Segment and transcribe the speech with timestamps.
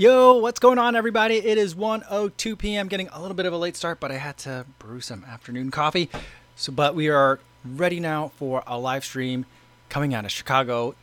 [0.00, 1.36] Yo, what's going on, everybody?
[1.36, 2.88] It is 1:02 p.m.
[2.88, 5.70] Getting a little bit of a late start, but I had to brew some afternoon
[5.70, 6.08] coffee.
[6.56, 9.44] So, but we are ready now for a live stream
[9.90, 10.94] coming out of Chicago,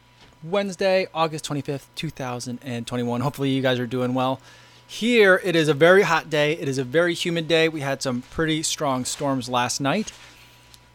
[0.43, 3.21] Wednesday, August 25th, 2021.
[3.21, 4.41] Hopefully, you guys are doing well.
[4.87, 6.53] Here, it is a very hot day.
[6.53, 7.69] It is a very humid day.
[7.69, 10.11] We had some pretty strong storms last night,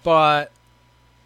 [0.02, 0.50] but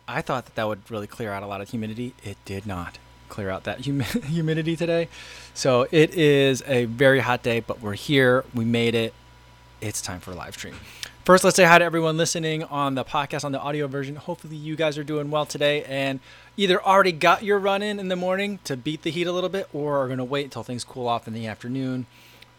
[0.07, 2.13] I thought that that would really clear out a lot of humidity.
[2.23, 2.99] It did not
[3.29, 5.09] clear out that hum- humidity today.
[5.55, 8.45] So it is a very hot day, but we're here.
[8.55, 9.15] We made it.
[9.81, 10.75] It's time for a live stream.
[11.25, 14.15] First, let's say hi to everyone listening on the podcast on the audio version.
[14.15, 16.21] Hopefully, you guys are doing well today and
[16.57, 19.51] either already got your run in in the morning to beat the heat a little
[19.51, 22.07] bit or are going to wait until things cool off in the afternoon.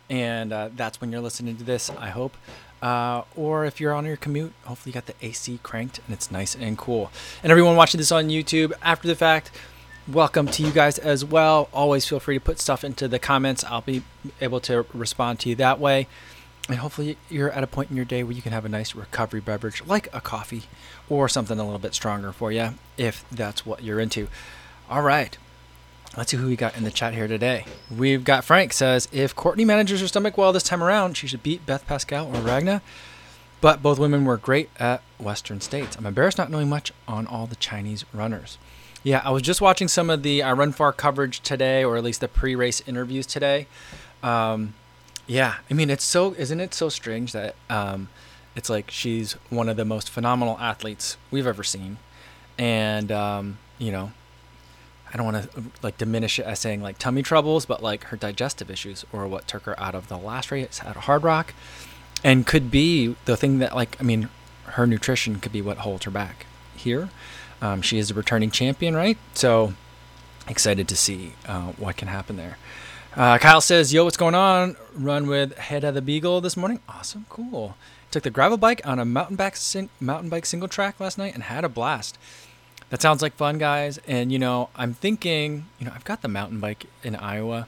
[0.09, 2.35] And uh, that's when you're listening to this, I hope.
[2.81, 6.29] Uh, or if you're on your commute, hopefully you got the AC cranked and it's
[6.29, 7.09] nice and cool.
[7.43, 9.49] And everyone watching this on YouTube after the fact,
[10.07, 11.69] welcome to you guys as well.
[11.73, 13.63] Always feel free to put stuff into the comments.
[13.63, 14.03] I'll be
[14.39, 16.07] able to respond to you that way.
[16.69, 18.93] And hopefully, you're at a point in your day where you can have a nice
[18.95, 20.63] recovery beverage like a coffee
[21.09, 24.27] or something a little bit stronger for you if that's what you're into.
[24.89, 25.37] All right.
[26.15, 27.65] Let's see who we got in the chat here today.
[27.95, 31.43] We've got Frank says if Courtney manages her stomach well this time around, she should
[31.43, 32.81] beat Beth Pascall or Ragna.
[33.59, 35.95] But both women were great at Western States.
[35.95, 38.57] I'm embarrassed not knowing much on all the Chinese runners.
[39.07, 42.03] Yeah, I was just watching some of the I Run Far coverage today, or at
[42.03, 43.67] least the pre-race interviews today.
[44.21, 44.73] Um,
[45.27, 48.09] yeah, I mean, it's so isn't it so strange that um,
[48.53, 51.99] it's like she's one of the most phenomenal athletes we've ever seen,
[52.57, 54.11] and um, you know,
[55.13, 58.17] I don't want to like diminish it as saying like tummy troubles, but like her
[58.17, 61.51] digestive issues or what took her out of the last race at Hardrock,
[62.25, 64.27] and could be the thing that like I mean,
[64.65, 67.07] her nutrition could be what holds her back here.
[67.61, 69.17] Um, she is a returning champion, right?
[69.33, 69.73] So
[70.47, 72.57] excited to see uh, what can happen there.
[73.15, 74.75] Uh, Kyle says, "Yo, what's going on?
[74.93, 76.79] Run with Head of the Beagle this morning.
[76.87, 77.75] Awesome, cool.
[78.11, 79.57] Took the gravel bike on a mountain bike
[79.99, 82.17] mountain bike single track last night and had a blast.
[82.89, 83.99] That sounds like fun, guys.
[84.07, 87.67] And you know, I'm thinking, you know, I've got the mountain bike in Iowa,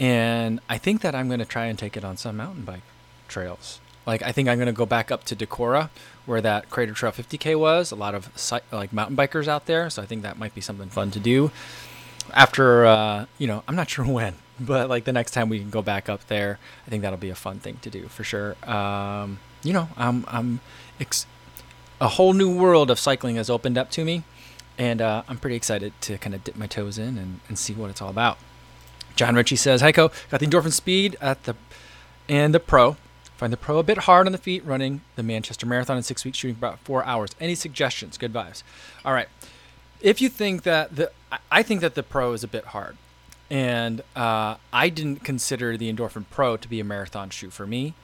[0.00, 2.82] and I think that I'm going to try and take it on some mountain bike
[3.28, 3.78] trails.
[4.06, 5.90] Like I think I'm to go back up to Decorah,
[6.26, 7.92] where that Crater Trail 50k was.
[7.92, 8.30] A lot of
[8.72, 11.50] like mountain bikers out there, so I think that might be something fun to do.
[12.32, 15.70] After uh, you know, I'm not sure when, but like the next time we can
[15.70, 18.56] go back up there, I think that'll be a fun thing to do for sure.
[18.68, 20.60] Um, you know, I'm I'm
[21.00, 21.26] ex-
[22.00, 24.24] a whole new world of cycling has opened up to me,
[24.76, 27.72] and uh, I'm pretty excited to kind of dip my toes in and, and see
[27.72, 28.38] what it's all about.
[29.14, 31.54] John Ritchie says, "Heiko, got the endorphin speed at the
[32.28, 32.96] and the pro."
[33.42, 36.24] Find the pro a bit hard on the feet running the Manchester Marathon in six
[36.24, 37.34] weeks, shooting for about four hours.
[37.40, 38.16] Any suggestions?
[38.16, 38.62] Good vibes.
[39.04, 39.26] All right.
[40.00, 41.10] If you think that the,
[41.50, 42.96] I think that the pro is a bit hard,
[43.50, 47.94] and uh, I didn't consider the Endorphin Pro to be a marathon shoe for me.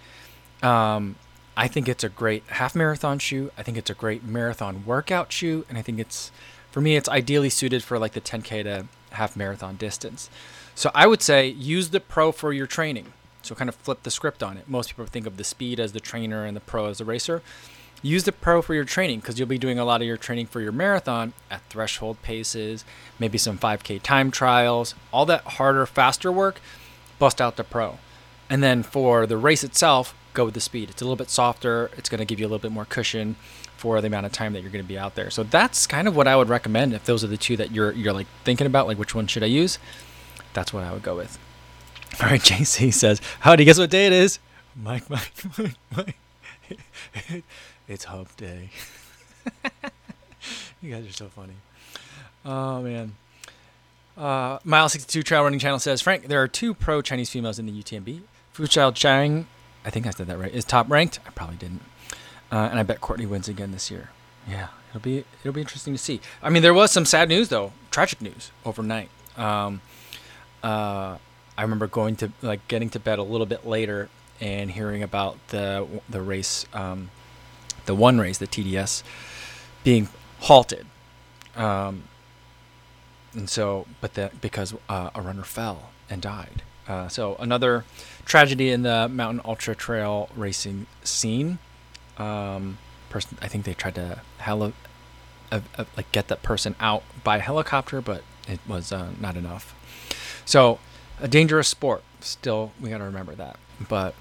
[0.60, 1.14] Um,
[1.56, 3.52] I think it's a great half marathon shoe.
[3.56, 6.32] I think it's a great marathon workout shoe, and I think it's,
[6.72, 10.30] for me, it's ideally suited for like the 10k to half marathon distance.
[10.74, 13.12] So I would say use the Pro for your training
[13.42, 14.68] so kind of flip the script on it.
[14.68, 17.42] Most people think of the speed as the trainer and the pro as the racer.
[18.00, 20.46] Use the pro for your training because you'll be doing a lot of your training
[20.46, 22.84] for your marathon at threshold paces,
[23.18, 26.60] maybe some 5K time trials, all that harder, faster work.
[27.18, 27.98] Bust out the pro.
[28.48, 30.90] And then for the race itself, go with the speed.
[30.90, 33.34] It's a little bit softer, it's going to give you a little bit more cushion
[33.76, 35.30] for the amount of time that you're going to be out there.
[35.30, 37.92] So that's kind of what I would recommend if those are the two that you're
[37.92, 39.78] you're like thinking about like which one should I use?
[40.52, 41.38] That's what I would go with.
[42.20, 44.38] All right, JC says, Howdy, guess what day it is?
[44.74, 47.44] Mike, Mike, Mike, Mike.
[47.86, 48.70] it's hump day.
[50.82, 51.54] you guys are so funny.
[52.44, 53.14] Oh, man.
[54.16, 57.66] Uh, Mile 62 Trail Running Channel says, Frank, there are two pro Chinese females in
[57.66, 58.22] the UTMB.
[58.52, 59.46] Fu Chao Chang,
[59.84, 61.20] I think I said that right, is top ranked.
[61.24, 61.82] I probably didn't.
[62.50, 64.10] Uh, and I bet Courtney wins again this year.
[64.48, 66.20] Yeah, it'll be it'll be interesting to see.
[66.42, 69.10] I mean, there was some sad news though, tragic news overnight.
[69.36, 69.82] Um,
[70.62, 71.18] uh,
[71.58, 74.08] I remember going to like getting to bed a little bit later
[74.40, 77.10] and hearing about the the race, um,
[77.84, 79.02] the one race, the TDS,
[79.82, 80.86] being halted.
[81.56, 82.04] Um,
[83.34, 86.62] and so, but that because uh, a runner fell and died.
[86.86, 87.84] Uh, so another
[88.24, 91.58] tragedy in the mountain ultra trail racing scene.
[92.18, 92.78] Um,
[93.10, 94.74] person, I think they tried to heli-
[95.50, 99.74] uh, uh, like get that person out by helicopter, but it was uh, not enough.
[100.44, 100.78] So
[101.20, 102.02] a dangerous sport.
[102.20, 103.56] Still, we got to remember that.
[103.88, 104.14] But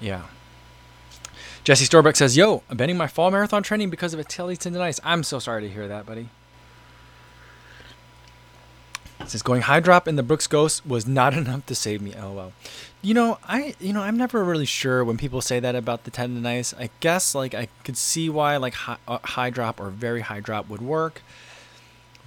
[0.00, 0.22] yeah.
[1.64, 5.00] Jesse Storbeck says, Yo, I'm bending my fall marathon training because of Achilles tendonitis.
[5.04, 6.28] I'm so sorry to hear that, buddy.
[9.26, 12.14] says going high drop in the Brooks Ghost was not enough to save me.
[12.14, 12.52] LOL.
[13.02, 16.10] You know, I you know I'm never really sure when people say that about the
[16.10, 16.74] tendonitis.
[16.78, 20.40] I guess like I could see why like high, uh, high drop or very high
[20.40, 21.22] drop would work,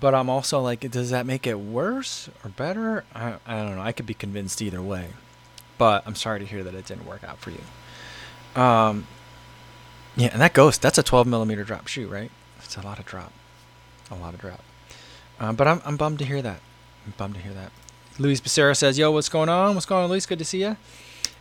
[0.01, 3.05] but I'm also like, does that make it worse or better?
[3.15, 3.81] I I don't know.
[3.81, 5.09] I could be convinced either way,
[5.77, 8.61] but I'm sorry to hear that it didn't work out for you.
[8.61, 9.07] Um,
[10.17, 12.31] yeah, and that ghost that's a 12 millimeter drop shoe, right?
[12.63, 13.31] It's a lot of drop,
[14.09, 14.61] a lot of drop.
[15.39, 16.59] Um, but I'm I'm bummed to hear that.
[17.05, 17.71] I'm bummed to hear that.
[18.19, 19.75] Luis Becerra says, Yo, what's going on?
[19.75, 20.25] What's going on, Luis?
[20.25, 20.77] Good to see you.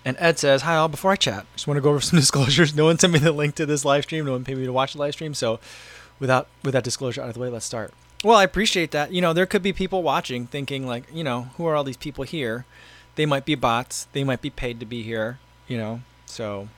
[0.05, 0.89] And Ed says, Hi, all.
[0.89, 2.75] Before I chat, just want to go over some disclosures.
[2.75, 4.27] No one sent me the link to this live stream.
[4.27, 5.35] No one paid me to watch the live stream.
[5.35, 5.61] So,
[6.19, 7.93] without with that disclosure out of the way, let's start.
[8.23, 9.13] Well, I appreciate that.
[9.13, 11.97] You know, there could be people watching thinking, like, you know, who are all these
[11.97, 12.67] people here?
[13.17, 14.07] They might be bots.
[14.13, 16.03] They might be paid to be here, you know.
[16.27, 16.69] So,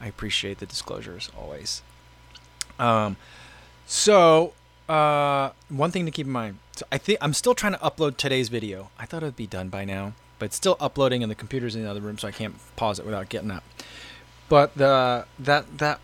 [0.00, 1.82] I appreciate the disclosures always.
[2.78, 3.16] Um,
[3.86, 4.52] so,
[4.88, 8.16] uh, one thing to keep in mind so I think I'm still trying to upload
[8.16, 8.88] today's video.
[8.98, 11.76] I thought it would be done by now, but it's still uploading, and the computer's
[11.76, 13.62] in the other room, so I can't pause it without getting up.
[14.48, 16.00] But the that that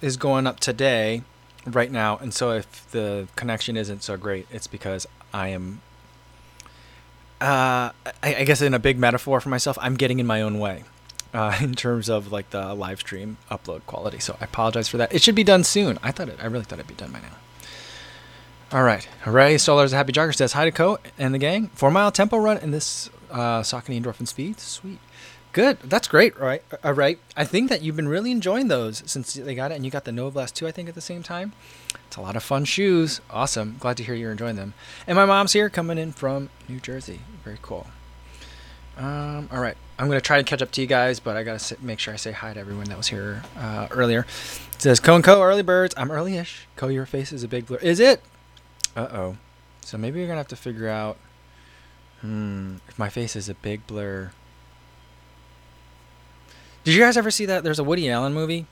[0.00, 1.24] is going up today,
[1.66, 5.80] right now, and so if the connection isn't so great, it's because I am.
[7.40, 7.92] Uh,
[8.22, 10.84] I, I guess in a big metaphor for myself, I'm getting in my own way.
[11.34, 14.18] Uh, in terms of like the live stream upload quality.
[14.18, 15.12] So I apologize for that.
[15.12, 15.98] It should be done soon.
[16.02, 16.38] I thought it.
[16.40, 17.34] I really thought it'd be done by now.
[18.72, 19.06] All right.
[19.22, 19.56] Hooray.
[19.56, 21.68] Stolars a happy jogger says hi to Co and the gang.
[21.68, 24.58] Four mile tempo run in this uh, Saucony endorphin speed.
[24.60, 24.98] Sweet.
[25.56, 25.78] Good.
[25.80, 26.38] That's great.
[26.38, 26.62] Right.
[26.84, 27.18] All right.
[27.34, 30.04] I think that you've been really enjoying those since they got it, and you got
[30.04, 30.66] the Novablast too.
[30.66, 31.54] I think at the same time.
[32.06, 33.22] It's a lot of fun shoes.
[33.30, 33.76] Awesome.
[33.80, 34.74] Glad to hear you're enjoying them.
[35.06, 37.20] And my mom's here, coming in from New Jersey.
[37.42, 37.86] Very cool.
[38.98, 39.78] Um, all right.
[39.98, 42.18] I'm gonna try to catch up to you guys, but I gotta make sure I
[42.18, 44.26] say hi to everyone that was here uh, earlier.
[44.74, 45.94] It says Co and Co early birds.
[45.96, 46.68] I'm early-ish.
[46.76, 47.78] Co, your face is a big blur.
[47.78, 48.20] Is it?
[48.94, 49.36] Uh oh.
[49.80, 51.16] So maybe you're gonna have to figure out.
[52.20, 52.76] Hmm.
[52.88, 54.32] If my face is a big blur.
[56.86, 57.64] Did you guys ever see that?
[57.64, 58.64] There's a Woody Allen movie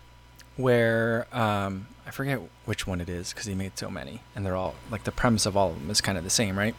[0.57, 4.55] where um, I forget which one it is because he made so many, and they're
[4.55, 6.77] all like the premise of all of them is kind of the same, right?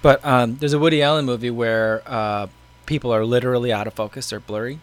[0.00, 2.46] But um, there's a Woody Allen movie where uh,
[2.86, 4.78] people are literally out of focus; they're blurry.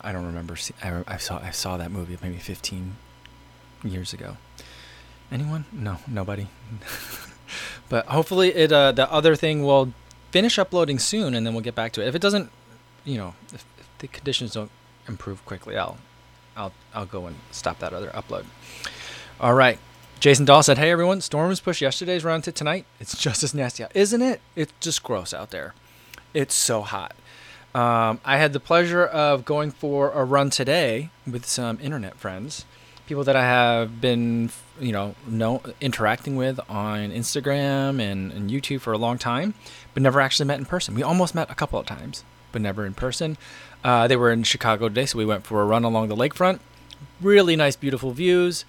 [0.00, 0.56] I don't remember.
[0.56, 2.96] See, I, I saw I saw that movie maybe 15
[3.84, 4.38] years ago.
[5.30, 5.66] Anyone?
[5.72, 6.48] No, nobody.
[7.90, 9.92] but hopefully, it uh, the other thing will
[10.30, 12.08] finish uploading soon, and then we'll get back to it.
[12.08, 12.50] If it doesn't,
[13.04, 13.62] you know, if,
[13.98, 14.70] the conditions don't
[15.06, 15.98] improve quickly, I'll,
[16.56, 18.44] I'll, I'll go and stop that other upload.
[19.40, 19.78] All right.
[20.20, 22.86] Jason Dahl said, "Hey everyone, storms pushed yesterday's run to tonight.
[22.98, 24.40] It's just as nasty out, isn't it?
[24.56, 25.74] It's just gross out there.
[26.34, 27.14] It's so hot."
[27.72, 32.64] Um, I had the pleasure of going for a run today with some internet friends
[33.08, 38.82] people that I have been, you know, know interacting with on Instagram and, and YouTube
[38.82, 39.54] for a long time,
[39.94, 40.94] but never actually met in person.
[40.94, 42.22] We almost met a couple of times,
[42.52, 43.38] but never in person.
[43.84, 46.60] Uh, they were in Chicago today, so we went for a run along the lakefront.
[47.20, 48.64] Really nice, beautiful views,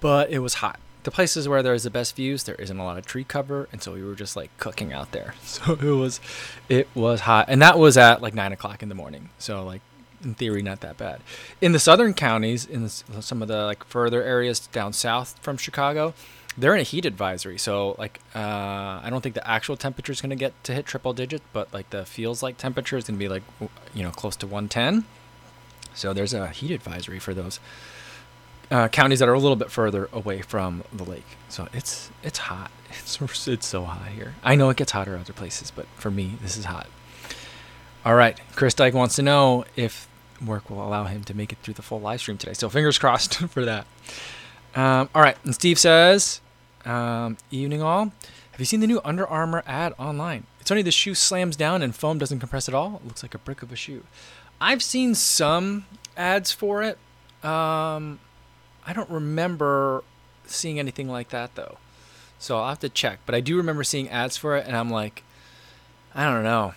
[0.00, 0.78] but it was hot.
[1.02, 3.82] The places where there's the best views, there isn't a lot of tree cover, and
[3.82, 5.34] so we were just like cooking out there.
[5.42, 6.20] So it was,
[6.68, 9.28] it was hot, and that was at like nine o'clock in the morning.
[9.38, 9.82] So like
[10.24, 11.20] in theory not that bad.
[11.60, 16.14] In the southern counties, in some of the like further areas down south from Chicago,
[16.56, 17.58] they're in a heat advisory.
[17.58, 18.38] So like uh,
[19.02, 21.72] I don't think the actual temperature is going to get to hit triple digit, but
[21.72, 23.42] like the feels like temperature is going to be like
[23.92, 25.04] you know close to 110.
[25.94, 27.60] So there's a heat advisory for those
[28.70, 31.26] uh, counties that are a little bit further away from the lake.
[31.48, 32.70] So it's it's hot.
[32.90, 34.34] It's it's so hot here.
[34.42, 36.86] I know it gets hotter other places, but for me this is hot.
[38.04, 40.06] All right, Chris Dyke wants to know if
[40.44, 42.52] work will allow him to make it through the full live stream today.
[42.52, 43.86] So fingers crossed for that.
[44.74, 46.40] Um, all right, and Steve says,
[46.86, 48.12] um, "Evening all.
[48.52, 50.46] Have you seen the new Under Armour ad online?
[50.60, 53.00] It's only the shoe slams down and foam doesn't compress at all.
[53.02, 54.04] It looks like a brick of a shoe.
[54.60, 55.86] I've seen some
[56.16, 56.96] ads for it.
[57.44, 58.20] Um,
[58.86, 60.04] I don't remember
[60.46, 61.78] seeing anything like that though,
[62.38, 63.18] so I'll have to check.
[63.26, 65.22] But I do remember seeing ads for it, and I'm like,
[66.14, 66.74] I don't know.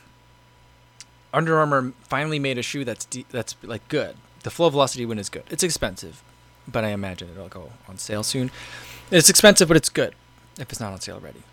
[1.33, 4.15] Under Armour finally made a shoe that's de- that's like good.
[4.43, 5.43] The flow velocity one is good.
[5.49, 6.23] It's expensive,
[6.67, 8.49] but I imagine it'll go on sale soon.
[9.09, 10.15] It's expensive, but it's good
[10.59, 11.43] if it's not on sale already.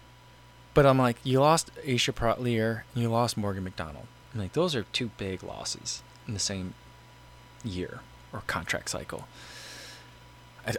[0.72, 4.06] But I'm like, you lost Aisha Praught-Leer, and you lost Morgan McDonald.
[4.34, 6.74] I'm like, those are two big losses in the same
[7.62, 8.00] year
[8.32, 9.28] or contract cycle.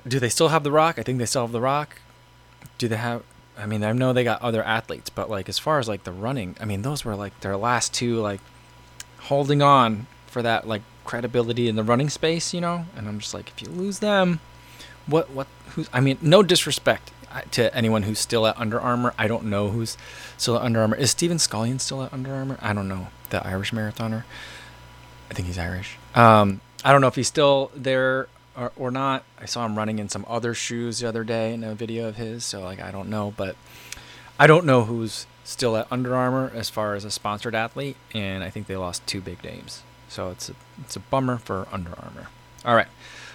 [0.05, 0.99] Do they still have the Rock?
[0.99, 2.01] I think they still have the Rock.
[2.77, 3.23] Do they have?
[3.57, 6.11] I mean, I know they got other athletes, but like as far as like the
[6.11, 8.41] running, I mean, those were like their last two like
[9.19, 12.85] holding on for that like credibility in the running space, you know.
[12.97, 14.41] And I'm just like, if you lose them,
[15.07, 15.89] what what who's?
[15.93, 17.11] I mean, no disrespect.
[17.51, 19.97] to anyone who's still at Under Armour, I don't know who's
[20.37, 20.95] still at Under Armour.
[20.95, 22.57] Is Stephen Scullion still at Under Armour?
[22.61, 23.07] I don't know.
[23.29, 24.23] The Irish marathoner.
[25.29, 25.97] I think he's Irish.
[26.13, 29.23] Um, I don't know if he's still there or, or not.
[29.39, 32.15] I saw him running in some other shoes the other day in a video of
[32.15, 32.45] his.
[32.45, 33.55] So like I don't know, but
[34.39, 38.43] I don't know who's still at Under Armour as far as a sponsored athlete, and
[38.43, 39.83] I think they lost two big names.
[40.09, 42.27] So it's a it's a bummer for Under Armour.
[42.63, 42.87] All right,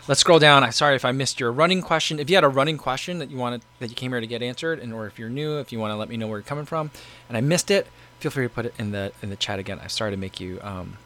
[0.09, 0.65] let's scroll down.
[0.65, 2.19] I'm sorry if I missed your running question.
[2.19, 4.43] If you had a running question that you wanted that you came here to get
[4.43, 6.45] answered, and or if you're new, if you want to let me know where you're
[6.45, 6.91] coming from,
[7.29, 7.87] and I missed it,
[8.19, 9.79] feel free to put it in the in the chat again.
[9.83, 10.99] I'm sorry to make you um,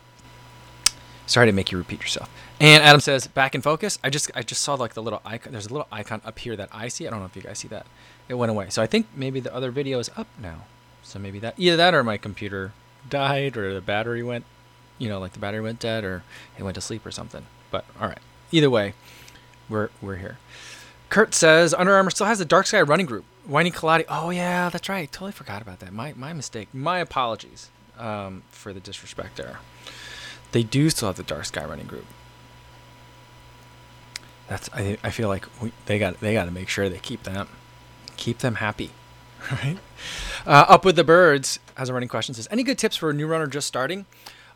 [1.26, 2.30] sorry to make you repeat yourself.
[2.60, 3.98] And Adam says back in focus.
[4.04, 5.52] I just I just saw like the little icon.
[5.52, 7.06] There's a little icon up here that I see.
[7.06, 7.86] I don't know if you guys see that.
[8.28, 8.70] It went away.
[8.70, 10.64] So I think maybe the other video is up now.
[11.02, 12.72] So maybe that either that or my computer
[13.08, 14.44] died or the battery went,
[14.98, 16.22] you know, like the battery went dead or
[16.58, 17.44] it went to sleep or something.
[17.70, 18.20] But all right,
[18.54, 18.94] either way,
[19.68, 20.38] we're we're here.
[21.10, 23.24] Kurt says Under Armour still has the Dark Sky running group.
[23.46, 24.04] Whiny Kaladi.
[24.08, 25.10] Oh yeah, that's right.
[25.10, 25.92] Totally forgot about that.
[25.92, 26.68] My my mistake.
[26.72, 29.58] My apologies um, for the disrespect there.
[30.52, 32.06] They do still have the Dark Sky running group.
[34.48, 37.24] That's I, I feel like we, they got they got to make sure they keep
[37.24, 37.48] them
[38.16, 38.90] keep them happy.
[39.50, 39.78] right?
[40.46, 42.34] Uh, Up with the Birds has a running question.
[42.34, 44.06] Says, any good tips for a new runner just starting?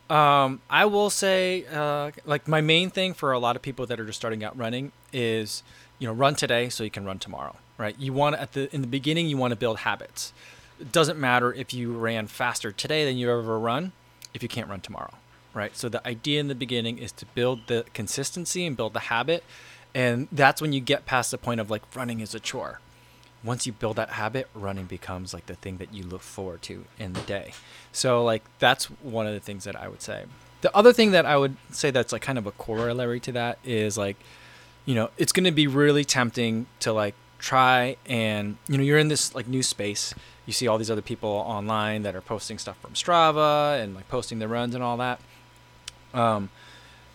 [0.09, 3.99] Um, I will say, uh, like my main thing for a lot of people that
[3.99, 5.61] are just starting out running is,
[5.99, 7.55] you know, run today so you can run tomorrow.
[7.77, 7.95] Right?
[7.97, 10.33] You want at the in the beginning you want to build habits.
[10.79, 13.91] It doesn't matter if you ran faster today than you ever run
[14.33, 15.13] if you can't run tomorrow.
[15.53, 15.75] Right?
[15.77, 19.43] So the idea in the beginning is to build the consistency and build the habit,
[19.93, 22.79] and that's when you get past the point of like running is a chore
[23.43, 26.85] once you build that habit, running becomes like the thing that you look forward to
[26.97, 27.53] in the day.
[27.91, 30.25] So like that's one of the things that I would say.
[30.61, 33.59] The other thing that I would say that's like kind of a corollary to that
[33.63, 34.17] is like,
[34.85, 38.97] you know, it's going to be really tempting to like try and you know you're
[38.99, 40.13] in this like new space.
[40.45, 44.09] You see all these other people online that are posting stuff from Strava and like
[44.09, 45.19] posting their runs and all that.
[46.13, 46.49] Um,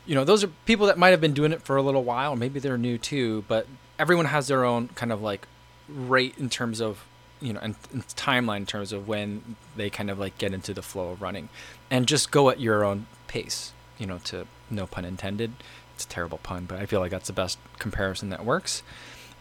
[0.06, 2.36] you know, those are people that might have been doing it for a little while.
[2.36, 3.66] Maybe they're new too, but
[3.98, 5.46] everyone has their own kind of like
[5.88, 7.04] rate in terms of
[7.40, 10.72] you know and, and, timeline in terms of when they kind of like get into
[10.74, 11.48] the flow of running.
[11.90, 15.52] And just go at your own pace you know to no pun intended.
[15.94, 18.82] It's a terrible pun but i feel like that's the best comparison that works.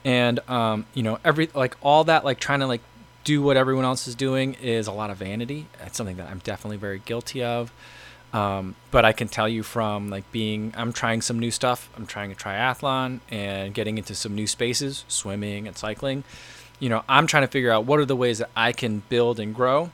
[0.06, 2.82] And um, you know every like all that like trying to like
[3.24, 5.68] do what everyone else is doing is a lot of vanity.
[5.86, 7.72] It's something that i'm definitely very guilty of
[8.34, 11.90] um, but I can tell you from like being, I'm trying some new stuff.
[11.96, 16.24] I'm trying a triathlon and getting into some new spaces, swimming and cycling.
[16.80, 19.40] You know, I'm trying to figure out what are the ways that I can build
[19.40, 19.92] and grow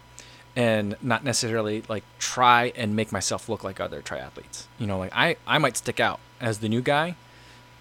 [0.55, 4.63] and not necessarily like try and make myself look like other triathletes.
[4.79, 7.15] You know, like I, I might stick out as the new guy,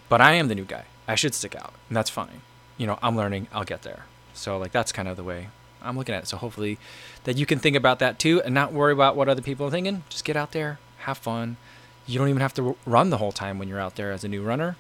[0.08, 0.84] but I am the new guy.
[1.06, 2.42] I should stick out, and that's fine.
[2.76, 4.04] You know, I'm learning, I'll get there.
[4.34, 5.48] So, like, that's kind of the way
[5.82, 6.26] I'm looking at it.
[6.26, 6.78] So hopefully
[7.25, 9.70] that you can think about that too and not worry about what other people are
[9.70, 10.02] thinking.
[10.08, 11.56] Just get out there, have fun.
[12.06, 14.28] You don't even have to run the whole time when you're out there as a
[14.28, 14.76] new runner.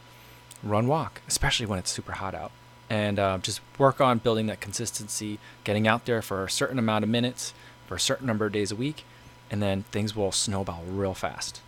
[0.62, 2.50] Run, walk, especially when it's super hot out.
[2.90, 7.04] And uh, just work on building that consistency, getting out there for a certain amount
[7.04, 7.52] of minutes,
[7.86, 9.04] for a certain number of days a week,
[9.50, 11.60] and then things will snowball real fast.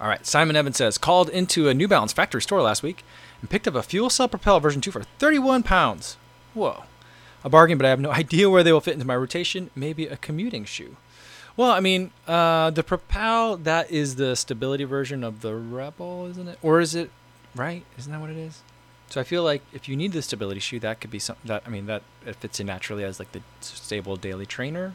[0.00, 3.04] All right, Simon Evans says, called into a New Balance factory store last week
[3.40, 6.16] and picked up a fuel cell propel version 2 for 31 pounds.
[6.54, 6.84] Whoa
[7.44, 9.70] a bargain, but I have no idea where they will fit into my rotation.
[9.74, 10.96] Maybe a commuting shoe.
[11.56, 16.48] Well, I mean, uh, the Propel that is the stability version of the Rebel, isn't
[16.48, 16.58] it?
[16.62, 17.10] Or is it
[17.54, 17.84] right?
[17.98, 18.62] Isn't that what it is?
[19.10, 21.62] So I feel like if you need the stability shoe, that could be something that
[21.66, 24.94] I mean that it fits in naturally as like the stable daily trainer.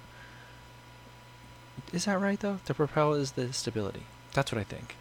[1.94, 2.60] Is that right though?
[2.66, 4.04] The Propel is the stability.
[4.34, 4.96] That's what I think.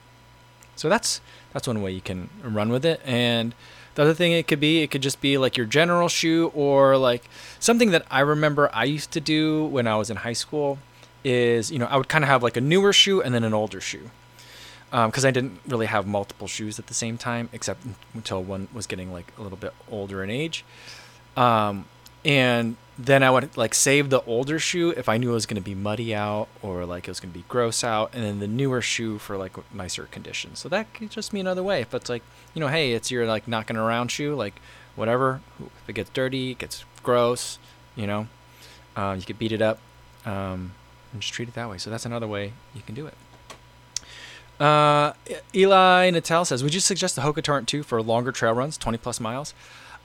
[0.77, 1.23] So that's
[1.55, 3.55] that's one way you can run with it and
[3.97, 6.97] the other thing it could be, it could just be like your general shoe or
[6.99, 7.25] like
[7.59, 10.79] something that I remember I used to do when I was in high school
[11.25, 13.55] is, you know, I would kind of have like a newer shoe and then an
[13.55, 14.11] older shoe.
[14.91, 17.85] Because um, I didn't really have multiple shoes at the same time, except
[18.15, 20.65] until one was getting like a little bit older in age.
[21.37, 21.87] Um,
[22.27, 25.63] and then I would like save the older shoe if I knew it was going
[25.63, 28.41] to be muddy out or like it was going to be gross out, and then
[28.41, 30.59] the newer shoe for like nicer conditions.
[30.59, 31.81] So that could just be another way.
[31.81, 34.61] If it's like, you know, hey, it's your like knocking around shoe, like
[34.97, 35.41] whatever.
[35.61, 37.59] If it gets dirty, it gets gross,
[37.95, 38.27] you know,
[38.97, 39.79] uh, you could beat it up
[40.25, 40.73] um,
[41.13, 41.79] and just treat it that way.
[41.79, 43.15] So that's another way you can do it.
[44.59, 45.13] Uh,
[45.55, 48.99] Eli Natal says, Would you suggest the Hoka Torrent 2 for longer trail runs, 20
[48.99, 49.55] plus miles?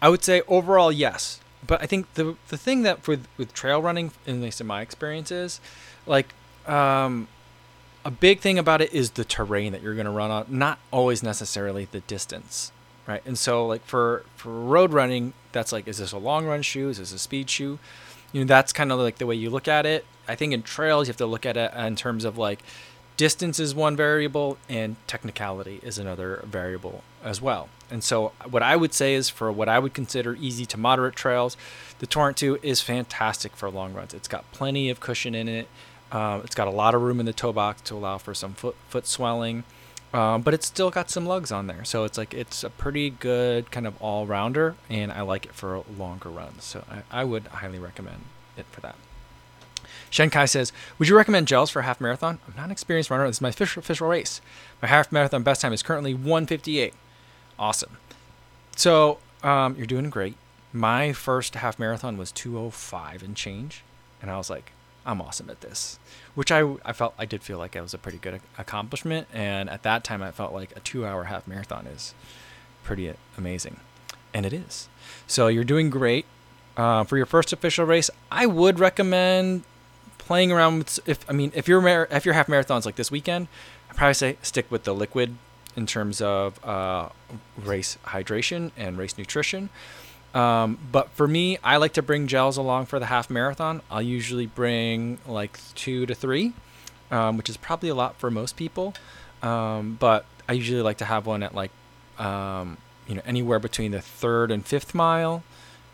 [0.01, 3.82] I would say overall, yes but I think the the thing that with with trail
[3.82, 5.60] running, at least in my experience, is
[6.06, 6.34] like
[6.68, 7.27] um,
[8.03, 10.46] a big thing about it is the terrain that you're going to run on.
[10.50, 12.72] Not always necessarily the distance.
[13.08, 13.22] right?
[13.25, 16.89] And so like for for road running, that's like, is this a long run shoe?
[16.89, 17.80] Is this a speed shoe?
[18.32, 20.06] You know, that's kind of like the way you look at it.
[20.27, 22.63] I think in trails you have to look at it in terms of like
[23.18, 27.70] distance is one variable and technicality is another variable as well.
[27.91, 31.15] And so what I would say is for what I would consider easy to moderate
[31.15, 31.57] trails,
[32.00, 34.13] the Torrent 2 is fantastic for long runs.
[34.13, 35.67] It's got plenty of cushion in it.
[36.12, 38.53] Um, it's got a lot of room in the toe box to allow for some
[38.53, 39.63] foot foot swelling.
[40.13, 43.10] Um, but it's still got some lugs on there, so it's like it's a pretty
[43.10, 46.65] good kind of all rounder, and I like it for longer runs.
[46.65, 48.24] So I, I would highly recommend
[48.57, 48.95] it for that.
[50.12, 52.39] Shenkai says, "Would you recommend gels for a half marathon?
[52.45, 53.25] I'm not an experienced runner.
[53.25, 54.41] This is my official, official race.
[54.81, 56.93] My half marathon best time is currently 158.
[57.60, 57.98] Awesome.
[58.75, 60.36] So um, you're doing great.
[60.74, 63.84] My first half marathon was 205 and change,
[64.22, 64.72] and I was like,
[65.05, 66.00] I'm awesome at this,
[66.36, 69.27] which I, I felt I did feel like it was a pretty good accomplishment.
[69.34, 72.13] And at that time, I felt like a two hour half marathon is
[72.84, 73.77] pretty amazing,
[74.34, 74.88] and it is.
[75.27, 76.25] So you're doing great.
[76.77, 79.63] Uh, for your first official race, I would recommend
[80.17, 81.00] playing around with.
[81.05, 83.50] If I mean, if your mar- if your half marathons like this weekend,
[83.89, 85.36] I probably say stick with the liquid
[85.75, 87.09] in terms of uh,
[87.57, 89.69] race hydration and race nutrition.
[90.33, 93.81] Um, but for me, I like to bring gels along for the half marathon.
[93.89, 96.53] I'll usually bring like two to three,
[97.09, 98.93] um, which is probably a lot for most people.
[99.41, 101.71] Um, but I usually like to have one at like,
[102.17, 105.43] um, you know, anywhere between the third and fifth mile,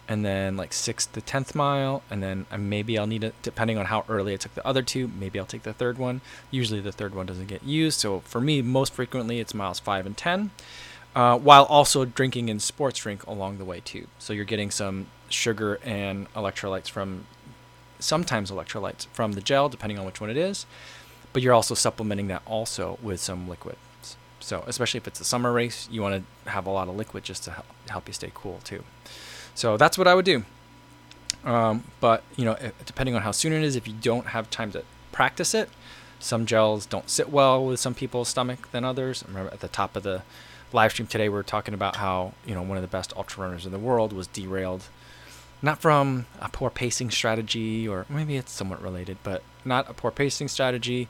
[0.10, 3.78] and then like sixth to tenth mile, and then uh, maybe I'll need it depending
[3.78, 5.10] on how early I took the other two.
[5.20, 6.22] Maybe I'll take the third one.
[6.50, 10.06] Usually the third one doesn't get used, so for me, most frequently it's miles five
[10.06, 10.52] and ten
[11.16, 14.08] uh, while also drinking in sports drink along the way too.
[14.20, 17.26] So you're getting some sugar and electrolytes from,
[18.00, 20.66] sometimes electrolytes from the gel, depending on which one it is,
[21.34, 23.78] but you're also supplementing that also with some liquids.
[24.40, 27.24] So especially if it's a summer race, you want to have a lot of liquid
[27.24, 28.84] just to help you stay cool too.
[29.58, 30.44] So that's what I would do.
[31.44, 34.72] Um, but you know, depending on how soon it is, if you don't have time
[34.74, 35.72] to practice it,
[36.20, 39.24] some gels don't sit well with some people's stomach than others.
[39.24, 40.22] I remember at the top of the
[40.72, 43.46] live stream today, we were talking about how you know one of the best ultra
[43.46, 44.90] runners in the world was derailed,
[45.64, 50.12] not from a poor pacing strategy, or maybe it's somewhat related, but not a poor
[50.12, 51.08] pacing strategy,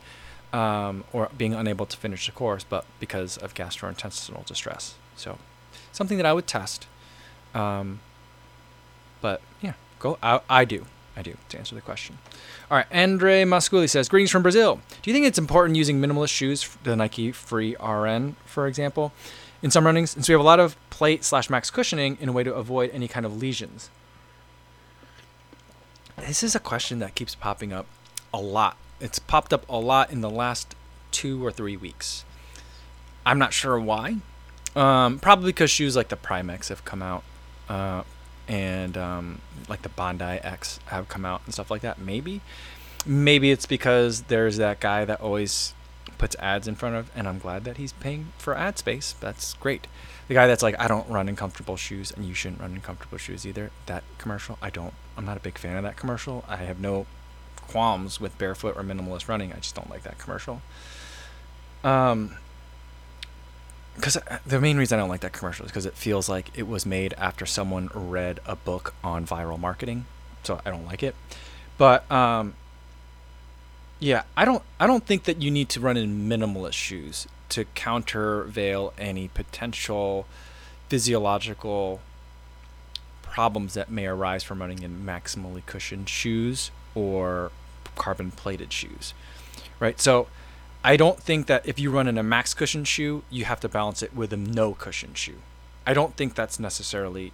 [0.53, 4.95] um, or being unable to finish the course, but because of gastrointestinal distress.
[5.17, 5.37] So,
[5.91, 6.87] something that I would test.
[7.53, 7.99] Um,
[9.21, 10.17] but yeah, go.
[10.21, 10.85] I, I do.
[11.15, 12.19] I do to answer the question.
[12.69, 14.79] All right, Andre Masculi says, "Greetings from Brazil.
[15.01, 19.11] Do you think it's important using minimalist shoes, the Nike Free RN, for example,
[19.61, 22.31] in some runnings, since we have a lot of plate slash max cushioning in a
[22.31, 23.89] way to avoid any kind of lesions.
[26.17, 27.85] This is a question that keeps popping up
[28.33, 28.77] a lot.
[28.99, 30.75] It's popped up a lot in the last
[31.11, 32.25] two or three weeks.
[33.25, 34.17] I'm not sure why.
[34.75, 37.23] Um, probably because shoes like the Prime X have come out,
[37.67, 38.03] uh,
[38.47, 41.99] and um, like the Bondi X have come out and stuff like that.
[41.99, 42.41] Maybe,
[43.05, 45.73] maybe it's because there's that guy that always
[46.17, 49.15] puts ads in front of, and I'm glad that he's paying for ad space.
[49.19, 49.87] That's great.
[50.27, 52.81] The guy that's like, I don't run in comfortable shoes, and you shouldn't run in
[52.81, 53.71] comfortable shoes either.
[53.85, 54.93] That commercial, I don't.
[55.15, 56.43] I'm not a big fan of that commercial.
[56.47, 57.05] I have no
[57.55, 59.51] qualms with barefoot or minimalist running.
[59.53, 60.61] I just don't like that commercial.
[61.83, 62.35] Um,
[63.97, 66.67] because the main reason I don't like that commercial is because it feels like it
[66.67, 70.05] was made after someone read a book on viral marketing,
[70.43, 71.15] so I don't like it.
[71.77, 72.53] But um,
[73.99, 77.65] yeah, I don't I don't think that you need to run in minimalist shoes to
[77.75, 80.27] countervail any potential
[80.89, 81.99] physiological
[83.23, 87.51] problems that may arise from running in maximally cushioned shoes or
[87.95, 89.13] carbon plated shoes.
[89.79, 89.99] Right?
[89.99, 90.27] So
[90.87, 93.67] I don't think that if you run in a max cushion shoe, you have to
[93.67, 95.39] balance it with a no cushion shoe.
[95.85, 97.33] I don't think that's necessarily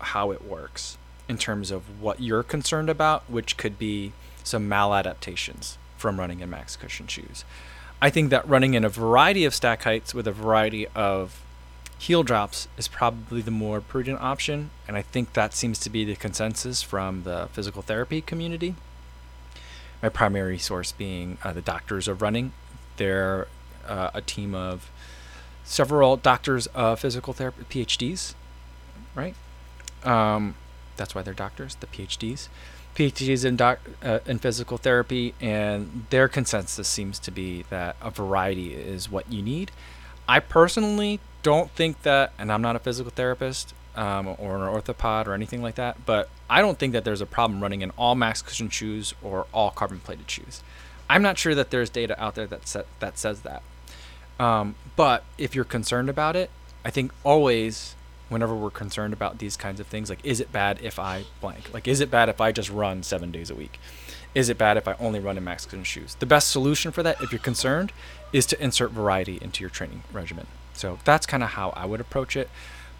[0.00, 0.96] how it works
[1.28, 6.48] in terms of what you're concerned about, which could be some maladaptations from running in
[6.48, 7.44] max cushion shoes.
[8.00, 11.42] I think that running in a variety of stack heights with a variety of
[11.98, 16.06] heel drops is probably the more prudent option, and I think that seems to be
[16.06, 18.76] the consensus from the physical therapy community.
[20.02, 22.52] My primary source being uh, the doctors of running.
[23.02, 23.48] They're
[23.84, 24.88] uh, a team of
[25.64, 28.34] several doctors of physical therapy, PhDs,
[29.16, 29.34] right?
[30.04, 30.54] Um,
[30.96, 32.46] that's why they're doctors, the PhDs.
[32.94, 38.12] PhDs in doc uh, in physical therapy, and their consensus seems to be that a
[38.12, 39.72] variety is what you need.
[40.28, 45.26] I personally don't think that, and I'm not a physical therapist um, or an orthopod
[45.26, 48.14] or anything like that, but I don't think that there's a problem running in all
[48.14, 50.62] max cushion shoes or all carbon plated shoes.
[51.08, 53.62] I'm not sure that there's data out there that sa- that says that.
[54.40, 56.50] Um, but if you're concerned about it,
[56.84, 57.94] I think always
[58.28, 61.72] whenever we're concerned about these kinds of things, like is it bad if I blank?
[61.72, 63.78] Like is it bad if I just run seven days a week?
[64.34, 66.14] Is it bad if I only run in max cushion shoes?
[66.14, 67.92] The best solution for that, if you're concerned,
[68.32, 70.46] is to insert variety into your training regimen.
[70.72, 72.48] So that's kind of how I would approach it.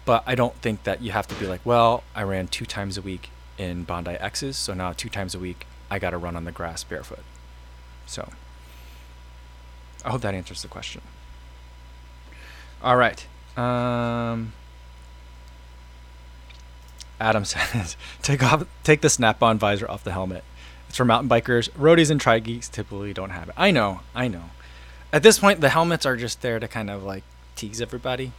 [0.05, 2.97] But I don't think that you have to be like, well, I ran two times
[2.97, 6.35] a week in Bondi X's, so now two times a week I got to run
[6.35, 7.23] on the grass barefoot.
[8.05, 8.29] So
[10.05, 11.01] I hope that answers the question.
[12.81, 13.25] All right.
[13.57, 14.53] Um,
[17.19, 20.43] Adam says, take off, take the snap-on visor off the helmet.
[20.89, 21.69] It's for mountain bikers.
[21.71, 23.55] Roadies and tri geeks typically don't have it.
[23.57, 24.51] I know, I know.
[25.11, 27.23] At this point, the helmets are just there to kind of like
[27.55, 28.31] tease everybody,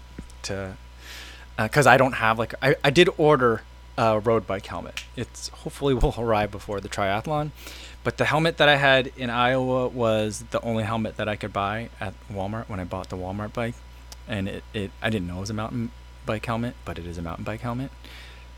[0.42, 0.77] to
[1.57, 3.62] because uh, I don't have like I, I did order
[3.96, 5.05] a road bike helmet.
[5.16, 7.50] It's hopefully will arrive before the triathlon,
[8.05, 11.53] but the helmet that I had in Iowa was the only helmet that I could
[11.53, 13.75] buy at Walmart when I bought the Walmart bike,
[14.29, 15.90] and it, it I didn't know it was a mountain
[16.27, 17.90] bike helmet, but it is a mountain bike helmet,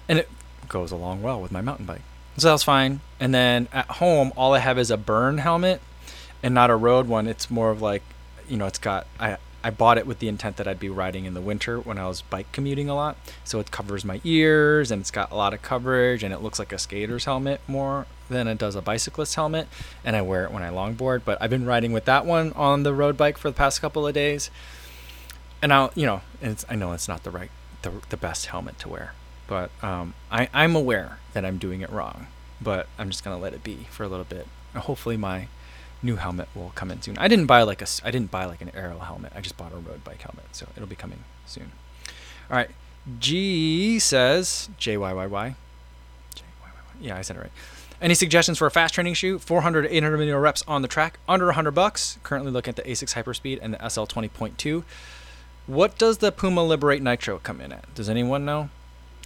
[0.09, 0.29] and it
[0.69, 2.03] goes along well with my mountain bike.
[2.37, 3.01] So that's fine.
[3.19, 5.81] And then at home, all I have is a Bern helmet,
[6.43, 7.27] and not a road one.
[7.27, 8.03] It's more of like,
[8.49, 11.25] you know, it's got I I bought it with the intent that I'd be riding
[11.25, 13.17] in the winter when I was bike commuting a lot.
[13.45, 16.59] So it covers my ears and it's got a lot of coverage and it looks
[16.59, 19.69] like a skater's helmet more than it does a bicyclist helmet.
[20.05, 21.23] And I wear it when I longboard.
[21.25, 24.07] But I've been riding with that one on the road bike for the past couple
[24.07, 24.51] of days.
[25.63, 26.21] And I'll, you know,
[26.69, 27.51] I know it's not the right,
[27.83, 29.13] the, the best helmet to wear.
[29.47, 32.27] But um, I, I'm aware that I'm doing it wrong.
[32.61, 34.47] But I'm just going to let it be for a little bit.
[34.75, 35.49] Hopefully my
[36.03, 37.17] new helmet will come in soon.
[37.19, 39.33] I didn't buy like a I didn't buy like an aero helmet.
[39.35, 41.73] I just bought a road bike helmet, so it'll be coming soon.
[42.51, 42.71] All right.
[43.19, 45.55] G says J Y Y Y.
[47.01, 47.53] Yeah, I said it right.
[48.01, 49.39] Any suggestions for a fast training shoe?
[49.39, 52.19] 400 to 800 millimeter reps on the track, under 100 bucks.
[52.23, 54.85] Currently looking at the Asics Hyperspeed and the SL 20.2.
[55.67, 57.93] What does the Puma Liberate Nitro come in at?
[57.95, 58.69] Does anyone know?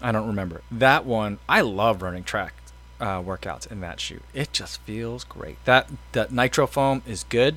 [0.01, 0.63] I don't remember.
[0.71, 2.55] That one, I love running track
[3.01, 4.21] uh, workouts in that shoe.
[4.33, 5.63] It just feels great.
[5.65, 7.57] That that nitro foam is good.